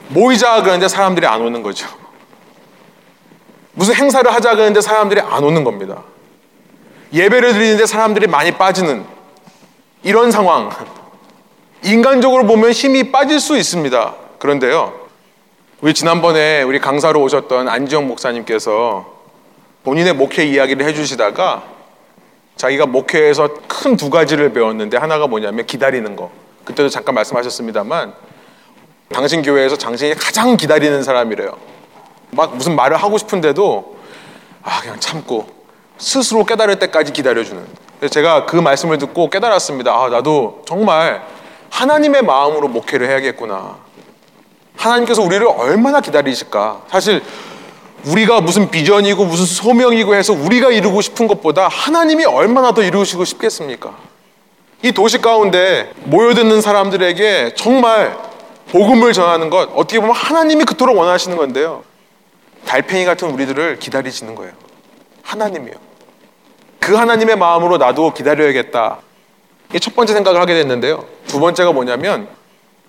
[0.08, 1.86] 모이자 그러는데 사람들이 안 오는 거죠.
[3.72, 6.02] 무슨 행사를 하자 그러는데 사람들이 안 오는 겁니다.
[7.12, 9.04] 예배를 드리는데 사람들이 많이 빠지는
[10.02, 10.70] 이런 상황.
[11.84, 14.14] 인간적으로 보면 힘이 빠질 수 있습니다.
[14.38, 14.92] 그런데요.
[15.80, 19.06] 우리 지난번에 우리 강사로 오셨던 안지영 목사님께서
[19.84, 21.62] 본인의 목회 이야기를 해주시다가
[22.56, 26.32] 자기가 목회에서 큰 두 가지를 배웠는데 하나가 뭐냐면 기다리는 거.
[26.64, 28.12] 그때도 잠깐 말씀하셨습니다만
[29.12, 31.56] 당신 교회에서 당신이 가장 기다리는 사람이래요.
[32.30, 33.96] 막 무슨 말을 하고 싶은데도
[34.62, 35.46] 아 그냥 참고
[35.96, 37.88] 스스로 깨달을 때까지 기다려주는.
[38.10, 39.92] 제가 그 말씀을 듣고 깨달았습니다.
[39.92, 41.22] 아 나도 정말
[41.70, 43.76] 하나님의 마음으로 목회를 해야겠구나.
[44.76, 46.82] 하나님께서 우리를 얼마나 기다리실까?
[46.88, 47.22] 사실
[48.04, 53.96] 우리가 무슨 비전이고 무슨 소명이고 해서 우리가 이루고 싶은 것보다 하나님이 얼마나 더 이루시고 싶겠습니까?
[54.82, 58.16] 이 도시 가운데 모여드는 사람들에게 정말
[58.70, 61.84] 복음을 전하는 것 어떻게 보면 하나님이 그토록 원하시는 건데요.
[62.66, 64.52] 달팽이 같은 우리들을 기다리시는 거예요.
[65.22, 65.74] 하나님이요.
[66.78, 68.98] 그 하나님의 마음으로 나도 기다려야겠다.
[69.70, 71.04] 이게 첫 번째 생각을 하게 됐는데요.
[71.26, 72.28] 두 번째가 뭐냐면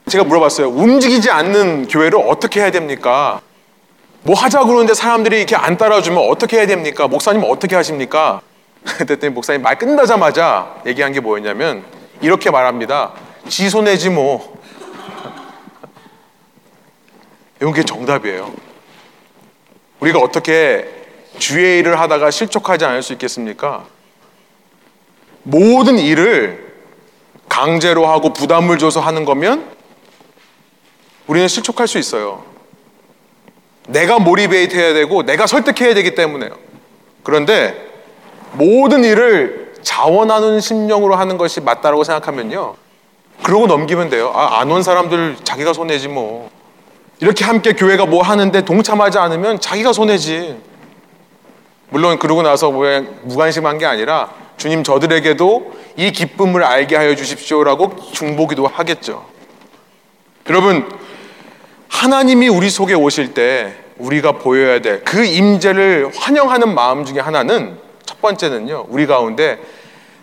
[0.08, 0.70] 제가 물어봤어요.
[0.70, 3.42] 움직이지 않는 교회를 어떻게 해야 됩니까?
[4.24, 7.08] 뭐 하자 그러는데 사람들이 이렇게 안 따라주면 어떻게 해야 됩니까?
[7.08, 8.42] 목사님 어떻게 하십니까?
[8.84, 11.84] 그랬더니 목사님 말 끝나자마자 얘기한 게 뭐였냐면
[12.22, 13.14] 이렇게 말합니다.
[13.48, 14.59] 지 손해지 뭐.
[17.62, 18.54] 이게 정답이에요.
[20.00, 20.88] 우리가 어떻게
[21.38, 23.86] 주의 일을 하다가 실족하지 않을 수 있겠습니까?
[25.44, 26.70] 모든 일을
[27.50, 29.66] 강제로 하고 부담을 줘서 하는 거면
[31.28, 32.44] 우리는 실족할 수 있어요.
[33.88, 36.52] 내가 모리베이트 해야 되고 내가 설득해야 되기 때문에요.
[37.24, 37.88] 그런데
[38.54, 42.76] 모든 일을 자원하는 심령으로 하는 것이 맞다라고 생각하면요.
[43.44, 44.32] 그러고 넘기면 돼요.
[44.36, 46.50] 아, 안 온 사람들 자기가 손해지 뭐.
[47.20, 50.58] 이렇게 함께 교회가 뭐 하는데 동참하지 않으면 자기가 손해지.
[51.90, 58.68] 물론 그러고 나서 왜 무관심한 게 아니라 주님 저들에게도 이 기쁨을 알게 하여 주십시오라고 중보기도
[58.68, 59.26] 하겠죠.
[60.50, 60.90] 여러분
[61.90, 68.22] 하나님이 우리 속에 오실 때 우리가 보여야 될 그 임재를 환영하는 마음 중에 하나는 첫
[68.22, 68.86] 번째는요.
[68.90, 69.60] 우리 가운데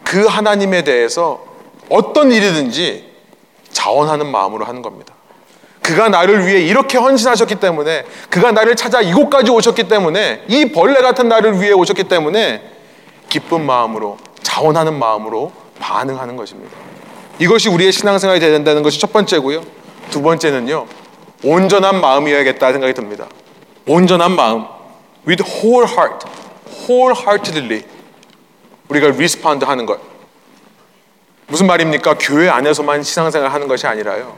[0.05, 1.45] 그 하나님에 대해서
[1.91, 3.13] 어떤 일이든지
[3.73, 5.16] 자원하는 마음으로 하는 겁니다.
[5.87, 11.29] 그가 나를 위해 이렇게 헌신하셨기 때문에 그가 나를 찾아 이곳까지 오셨기 때문에 이 벌레 같은
[11.29, 12.61] 나를 위해 오셨기 때문에
[13.29, 16.77] 기쁜 마음으로 자원하는 마음으로 반응하는 것입니다.
[17.39, 19.63] 이것이 우리의 신앙생활이 되야 된다는 것이 첫 번째고요.
[20.11, 20.87] 두 번째는요.
[21.45, 23.29] 온전한 마음이어야겠다 생각이 듭니다.
[23.87, 24.65] 온전한 마음.
[25.29, 26.27] with whole heart.
[26.89, 27.85] wholeheartedly.
[28.89, 30.01] 우리가 respond 하는 것.
[31.47, 32.17] 무슨 말입니까?
[32.19, 34.37] 교회 안에서만 신앙생활 하는 것이 아니라요.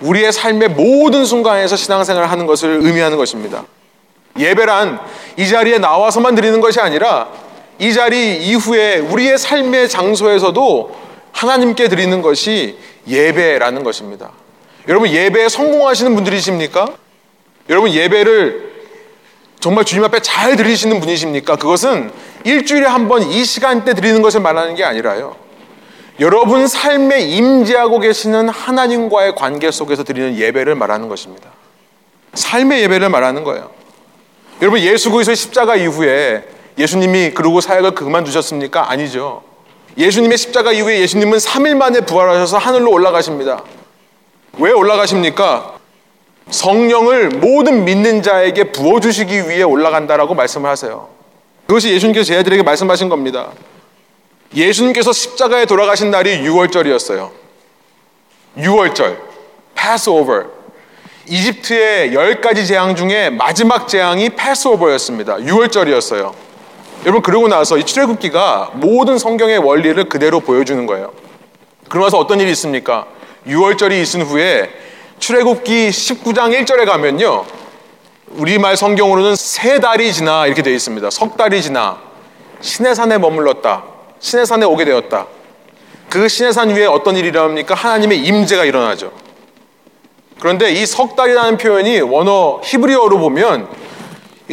[0.00, 3.64] 우리의 삶의 모든 순간에서 신앙생활을 하는 것을 의미하는 것입니다.
[4.38, 5.00] 예배란
[5.36, 7.28] 이 자리에 나와서만 드리는 것이 아니라
[7.78, 10.96] 이 자리 이후에 우리의 삶의 장소에서도
[11.32, 14.30] 하나님께 드리는 것이 예배라는 것입니다.
[14.88, 16.88] 여러분 예배에 성공하시는 분들이십니까?
[17.68, 18.68] 여러분 예배를
[19.60, 21.56] 정말 주님 앞에 잘 드리시는 분이십니까?
[21.56, 22.12] 그것은
[22.44, 25.36] 일주일에 한 번 이 시간대 드리는 것을 말하는 게 아니라요.
[26.20, 31.50] 여러분 삶에 임재하고 계시는 하나님과의 관계 속에서 드리는 예배를 말하는 것입니다.
[32.34, 33.70] 삶의 예배를 말하는 거예요.
[34.60, 36.44] 여러분 예수 그리스도의 십자가 이후에
[36.76, 38.90] 예수님이 그러고 사역을 그만두셨습니까?
[38.90, 39.42] 아니죠.
[39.96, 43.62] 예수님의 십자가 이후에 예수님은 3일 만에 부활하셔서 하늘로 올라가십니다.
[44.58, 45.76] 왜 올라가십니까?
[46.50, 51.08] 성령을 모든 믿는 자에게 부어주시기 위해 올라간다라고 말씀을 하세요.
[51.66, 53.50] 그것이 예수님께서 제 아들에게 말씀하신 겁니다.
[54.54, 57.30] 예수님께서 십자가에 돌아가신 날이 6월절이었어요.
[58.56, 59.18] 6월절,
[59.74, 60.44] 패스오버.
[61.28, 65.36] 이집트의 열 가지 재앙 중에 마지막 재앙이 패스오버였습니다.
[65.36, 66.32] 6월절이었어요.
[67.02, 71.12] 여러분 그러고 나서 이 출애굽기가 모든 성경의 원리를 그대로 보여주는 거예요.
[71.88, 73.06] 그러면서 어떤 일이 있습니까?
[73.46, 74.70] 6월절이 있은 후에
[75.18, 77.44] 출애굽기 19장 1절에 가면요.
[78.30, 81.10] 우리말 성경으로는 세 달이 지나 이렇게 되어 있습니다.
[81.10, 81.98] 석 달이 지나
[82.60, 83.97] 신의 산에 머물렀다.
[84.20, 85.26] 신의 산에 오게 되었다.
[86.10, 87.74] 그 시내 산 위에 어떤 일이 일어납니까?
[87.74, 89.12] 하나님의 임재가 일어나죠.
[90.40, 93.68] 그런데 이 석 달이라는 표현이 원어 히브리어로 보면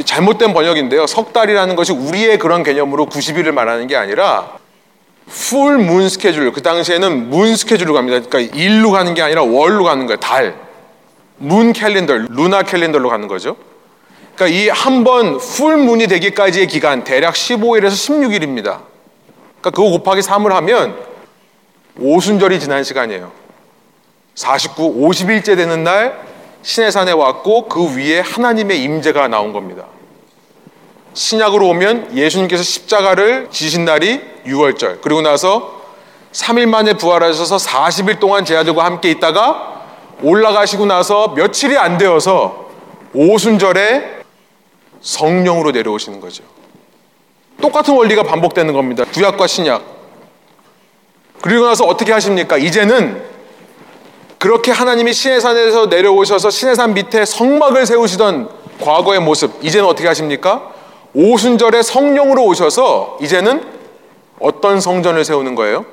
[0.03, 1.07] 잘못된 번역인데요.
[1.07, 4.57] 석 달이라는 것이 우리의 그런 개념으로 90일을 말하는 게 아니라
[5.27, 8.19] full moon 스케줄 그 당시에는 moon 스케줄로 갑니다.
[8.27, 10.19] 그러니까 일로 가는 게 아니라 월로 가는 거예요.
[10.19, 10.55] 달.
[11.37, 13.55] moon 캘린더, lunar 캘린더로 가는 거죠.
[14.35, 18.79] 그러니까 이 한 번 full moon이 되기까지의 기간 대략 15일에서 16일입니다.
[19.65, 20.95] 그러니까 그거 곱하기 3을 하면
[21.99, 23.31] 오순절이 지난 시간이에요.
[24.35, 26.21] 49, 50일째 되는 날
[26.61, 29.85] 신의 산에 왔고 그 위에 하나님의 임재가 나온 겁니다.
[31.13, 35.01] 신약으로 오면 예수님께서 십자가를 지신 날이 6월절.
[35.01, 35.81] 그리고 나서
[36.31, 39.85] 3일 만에 부활하셔서 40일 동안 제 아들과 함께 있다가
[40.21, 42.69] 올라가시고 나서 며칠이 안 되어서
[43.13, 44.21] 오순절에
[45.01, 46.43] 성령으로 내려오시는 거죠.
[47.65, 49.05] 똑같은 원리가 반복되는 겁니다.
[49.11, 49.83] 구약과 신약.
[51.41, 52.57] 그리고 나서 어떻게 하십니까?
[52.57, 53.23] 이제는
[54.37, 58.49] 그렇게 하나님이 신의 산에서 내려오셔서 신의 산 밑에 성막을 세우시던
[58.81, 60.73] 과거의 모습, 이제는 어떻게 하십니까?
[61.15, 63.65] 오순절에 성령으로 오셔서 이제는
[64.39, 65.85] 어떤 성전을 세우는 거예요?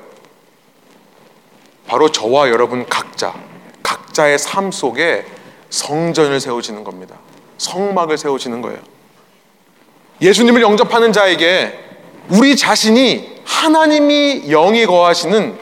[1.87, 3.33] 바로 저와 여러분 각자,
[3.81, 5.25] 각자의 삶 속에
[5.71, 7.15] 성전을 세우시는 겁니다.
[7.57, 8.92] 성막을 세우시는 거예요.
[10.21, 11.79] 예수님을 영접하는 자에게
[12.29, 15.57] 우리 자신이 하나님이 영이 거하시는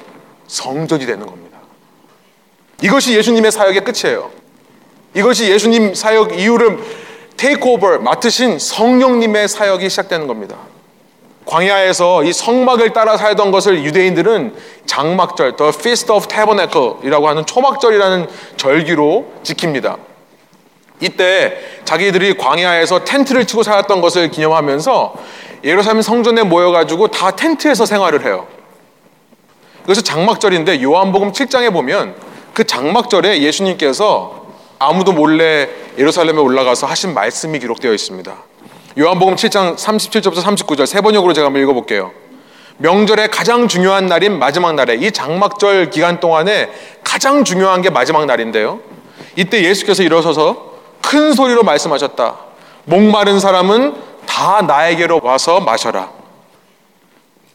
[0.47, 1.59] 성전이 되는 겁니다.
[2.81, 4.29] 이것이 예수님의 사역의 끝이에요.
[5.13, 6.79] 이것이 예수님 사역 이후를
[7.37, 10.57] 테이크오버 맡으신 성령님의 사역이 시작되는 겁니다.
[11.45, 18.27] 광야에서 이 성막을 따라 살던 것을 유대인들은 장막절, The Feast of Tabernacle이라고 하는 초막절이라는
[18.57, 20.10] 절기로 지킵니다.
[21.01, 25.15] 이때 자기들이 광야에서 텐트를 치고 살았던 것을 기념하면서
[25.63, 28.47] 예루살렘 성전에 모여가지고 다 텐트에서 생활을 해요.
[29.83, 32.15] 그래서 장막절인데 요한복음 7장에 보면
[32.53, 34.45] 그 장막절에 예수님께서
[34.79, 38.33] 아무도 몰래 예루살렘에 올라가서 하신 말씀이 기록되어 있습니다.
[38.99, 42.11] 요한복음 7장 37절부터 39절 세 번역으로 제가 한번 읽어볼게요.
[42.77, 46.69] 명절의 가장 중요한 날인 마지막 날에 이 장막절 기간 동안에
[47.03, 48.79] 가장 중요한 게 마지막 날인데요.
[49.35, 50.70] 이때 예수께서 일어서서
[51.01, 52.35] 큰 소리로 말씀하셨다.
[52.85, 53.95] 목마른 사람은
[54.25, 56.09] 다 나에게로 와서 마셔라.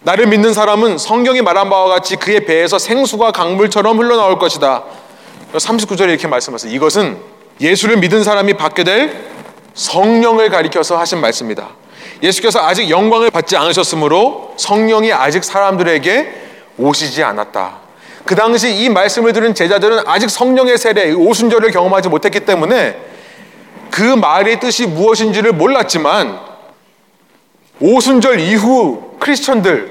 [0.00, 4.84] 나를 믿는 사람은 성경이 말한 바와 같이 그의 배에서 생수가 강물처럼 흘러나올 것이다.
[5.52, 6.72] 39절에 이렇게 말씀하세요.
[6.72, 7.18] 이것은
[7.60, 9.24] 예수를 믿은 사람이 받게 될
[9.74, 11.70] 성령을 가리켜서 하신 말씀입니다.
[12.22, 16.32] 예수께서 아직 영광을 받지 않으셨으므로 성령이 아직 사람들에게
[16.78, 17.78] 오시지 않았다.
[18.24, 22.96] 그 당시 이 말씀을 들은 제자들은 아직 성령의 세례, 오순절을 경험하지 못했기 때문에
[23.96, 26.38] 그 말의 뜻이 무엇인지를 몰랐지만
[27.80, 29.90] 오순절 이후 크리스천들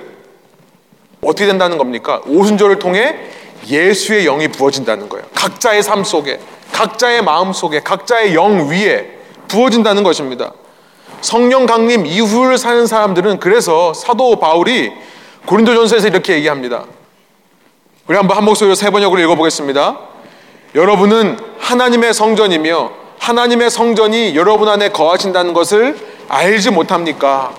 [1.21, 2.21] 어떻게 된다는 겁니까?
[2.27, 3.15] 오순절을 통해
[3.65, 5.25] 예수의 영이 부어진다는 거예요.
[5.33, 6.39] 각자의 삶 속에,
[6.71, 9.09] 각자의 마음 속에, 각자의 영 위에
[9.47, 10.51] 부어진다는 것입니다.
[11.21, 14.91] 성령 강림 이후를 사는 사람들은 그래서 사도 바울이
[15.47, 16.85] 고린도전서에서 이렇게 얘기합니다.
[18.05, 19.97] 우리 한번 한 목소리로 세 번역으로 읽어보겠습니다.
[20.75, 25.97] 여러분은 하나님의 성전이며 하나님의 성전이 여러분 안에 거하신다는 것을
[26.27, 27.55] 알지 못합니까?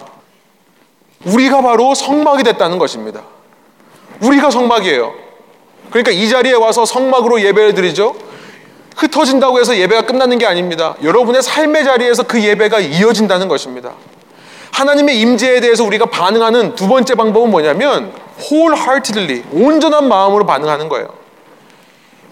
[1.24, 3.22] 우리가 바로 성막이 됐다는 것입니다.
[4.20, 5.12] 우리가 성막이에요.
[5.90, 8.14] 그러니까 이 자리에 와서 성막으로 예배를 드리죠.
[8.96, 10.94] 흩어진다고 해서 예배가 끝나는 게 아닙니다.
[11.02, 13.94] 여러분의 삶의 자리에서 그 예배가 이어진다는 것입니다.
[14.70, 21.08] 하나님의 임재에 대해서 우리가 반응하는 두 번째 방법은 뭐냐면 wholeheartedly 온전한 마음으로 반응하는 거예요.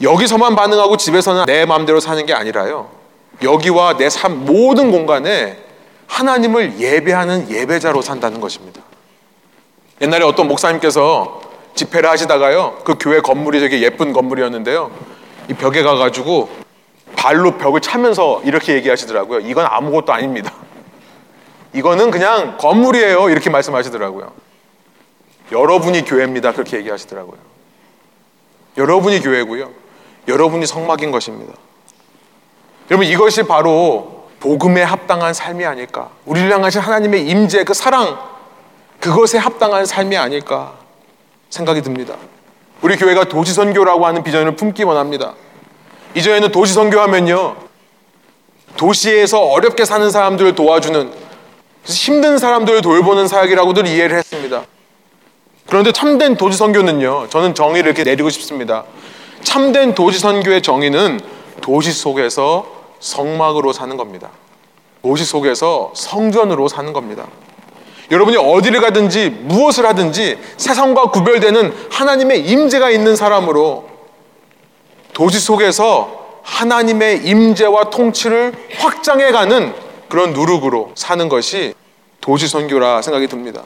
[0.02, 3.03] 여기서만 반응하고 집에서는 내 마음대로 사는 게 아니라요.
[3.42, 5.58] 여기와 내 삶 모든 공간에
[6.06, 8.80] 하나님을 예배하는 예배자로 산다는 것입니다.
[10.00, 11.40] 옛날에 어떤 목사님께서
[11.74, 12.80] 집회를 하시다가요.
[12.84, 14.90] 그 교회 건물이 되게 예쁜 건물이었는데요.
[15.50, 16.48] 이 벽에 가가지고
[17.16, 19.40] 발로 벽을 차면서 이렇게 얘기하시더라고요.
[19.40, 20.52] 이건 아무것도 아닙니다.
[21.72, 23.30] 이거는 그냥 건물이에요.
[23.30, 24.32] 이렇게 말씀하시더라고요.
[25.52, 26.52] 여러분이 교회입니다.
[26.52, 27.38] 그렇게 얘기하시더라고요.
[28.76, 29.70] 여러분이 교회고요.
[30.28, 31.52] 여러분이 성막인 것입니다.
[32.90, 36.10] 여러분 이것이 바로 복음에 합당한 삶이 아닐까?
[36.26, 38.18] 우리를 향하신 하나님의 임재 그 사랑
[39.00, 40.74] 그것에 합당한 삶이 아닐까
[41.48, 42.14] 생각이 듭니다.
[42.82, 45.34] 우리 교회가 도시선교라고 하는 비전을 품기 원합니다.
[46.14, 47.56] 이전에는 도시선교하면요.
[48.76, 51.12] 도시에서 어렵게 사는 사람들을 도와주는
[51.84, 54.64] 힘든 사람들을 돌보는 사역이라고들 이해를 했습니다.
[55.66, 57.28] 그런데 참된 도시 선교는요.
[57.30, 58.84] 저는 정의를 이렇게 내리고 싶습니다.
[59.42, 61.20] 참된 도시 선교의 정의는
[61.60, 62.73] 도시 속에서
[63.04, 64.30] 성막으로 사는 겁니다.
[65.02, 67.26] 도시 속에서 성전으로 사는 겁니다.
[68.10, 73.88] 여러분이 어디를 가든지 무엇을 하든지 세상과 구별되는 하나님의 임재가 있는 사람으로
[75.12, 79.74] 도시 속에서 하나님의 임재와 통치를 확장해 가는
[80.08, 81.74] 그런 누룩으로 사는 것이
[82.22, 83.64] 도시 선교라 생각이 듭니다.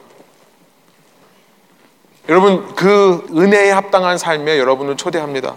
[2.27, 5.55] 여러분 그 은혜에 합당한 삶에 여러분을 초대합니다.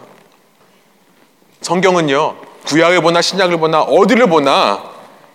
[1.63, 4.93] 성경은요 구약을 보나 신약을 보나 어디를 보나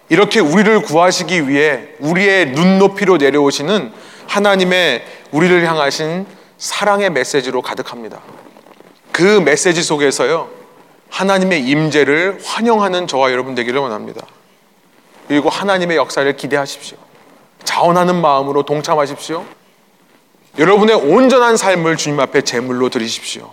[0.10, 3.92] 이렇게 우리를 구하시기 위해 우리의 눈높이로 내려오시는
[4.28, 6.26] 하나님의 우리를 향하신
[6.58, 8.20] 사랑의 메시지로 가득합니다.
[9.12, 10.50] 그 메시지 속에서요.
[11.10, 14.26] 하나님의 임재를 환영하는 저와 여러분 되기를 원합니다.
[15.28, 16.98] 그리고 하나님의 역사를 기대하십시오.
[17.64, 19.44] 자원하는 마음으로 동참하십시오.
[20.58, 23.52] 여러분의 온전한 삶을 주님 앞에 제물로 드리십시오.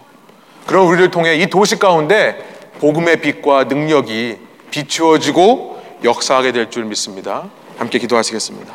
[0.67, 4.37] 그럼 우리를 통해 이 도시 가운데 복음의 빛과 능력이
[4.71, 7.49] 비추어지고 역사하게 될 줄 믿습니다.
[7.79, 8.75] 함께 기도하시겠습니다.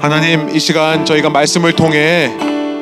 [0.00, 2.26] 하나님 이 시간 저희가 말씀을 통해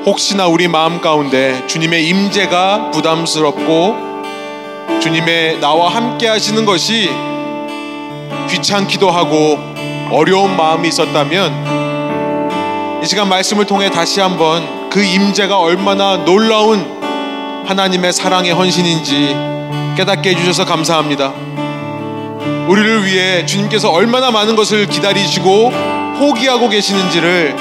[0.05, 3.97] 혹시나 우리 마음 가운데 주님의 임재가 부담스럽고
[5.01, 7.09] 주님의 나와 함께 하시는 것이
[8.51, 9.59] 귀찮기도 하고
[10.11, 11.73] 어려운 마음이 있었다면
[13.03, 16.86] 이 시간 말씀을 통해 다시 한번 그 임재가 얼마나 놀라운
[17.66, 19.36] 하나님의 사랑의 헌신인지
[19.97, 21.32] 깨닫게 해주셔서 감사합니다.
[22.68, 25.72] 우리를 위해 주님께서 얼마나 많은 것을 기다리시고
[26.20, 27.57] 포기하고 계시는지를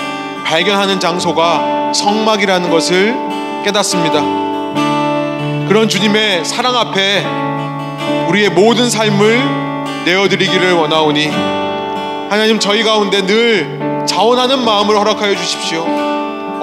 [0.45, 3.15] 발견하는 장소가 성막이라는 것을
[3.65, 4.21] 깨닫습니다.
[5.67, 7.25] 그런 주님의 사랑 앞에
[8.27, 11.29] 우리의 모든 삶을 내어드리기를 원하오니
[12.29, 16.12] 하나님 저희 가운데 늘 자원하는 마음을 허락하여 주십시오.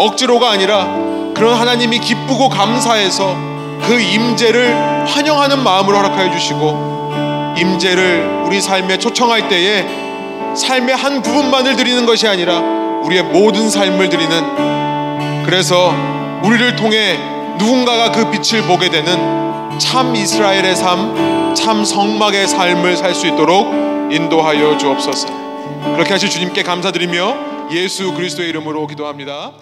[0.01, 0.87] 억지로가 아니라
[1.35, 3.37] 그런 하나님이 기쁘고 감사해서
[3.83, 9.87] 그 임재를 환영하는 마음을 허락하여 주시고 임재를 우리 삶에 초청할 때에
[10.55, 12.59] 삶의 한 부분만을 드리는 것이 아니라
[13.05, 15.95] 우리의 모든 삶을 드리는 그래서
[16.43, 17.19] 우리를 통해
[17.59, 23.69] 누군가가 그 빛을 보게 되는 참 이스라엘의 삶, 참 성막의 삶을 살 수 있도록
[24.13, 25.29] 인도하여 주옵소서.
[25.95, 29.53] 그렇게 하실 주님께 감사드리며 예수 그리스도의 이름으로 기도합니다.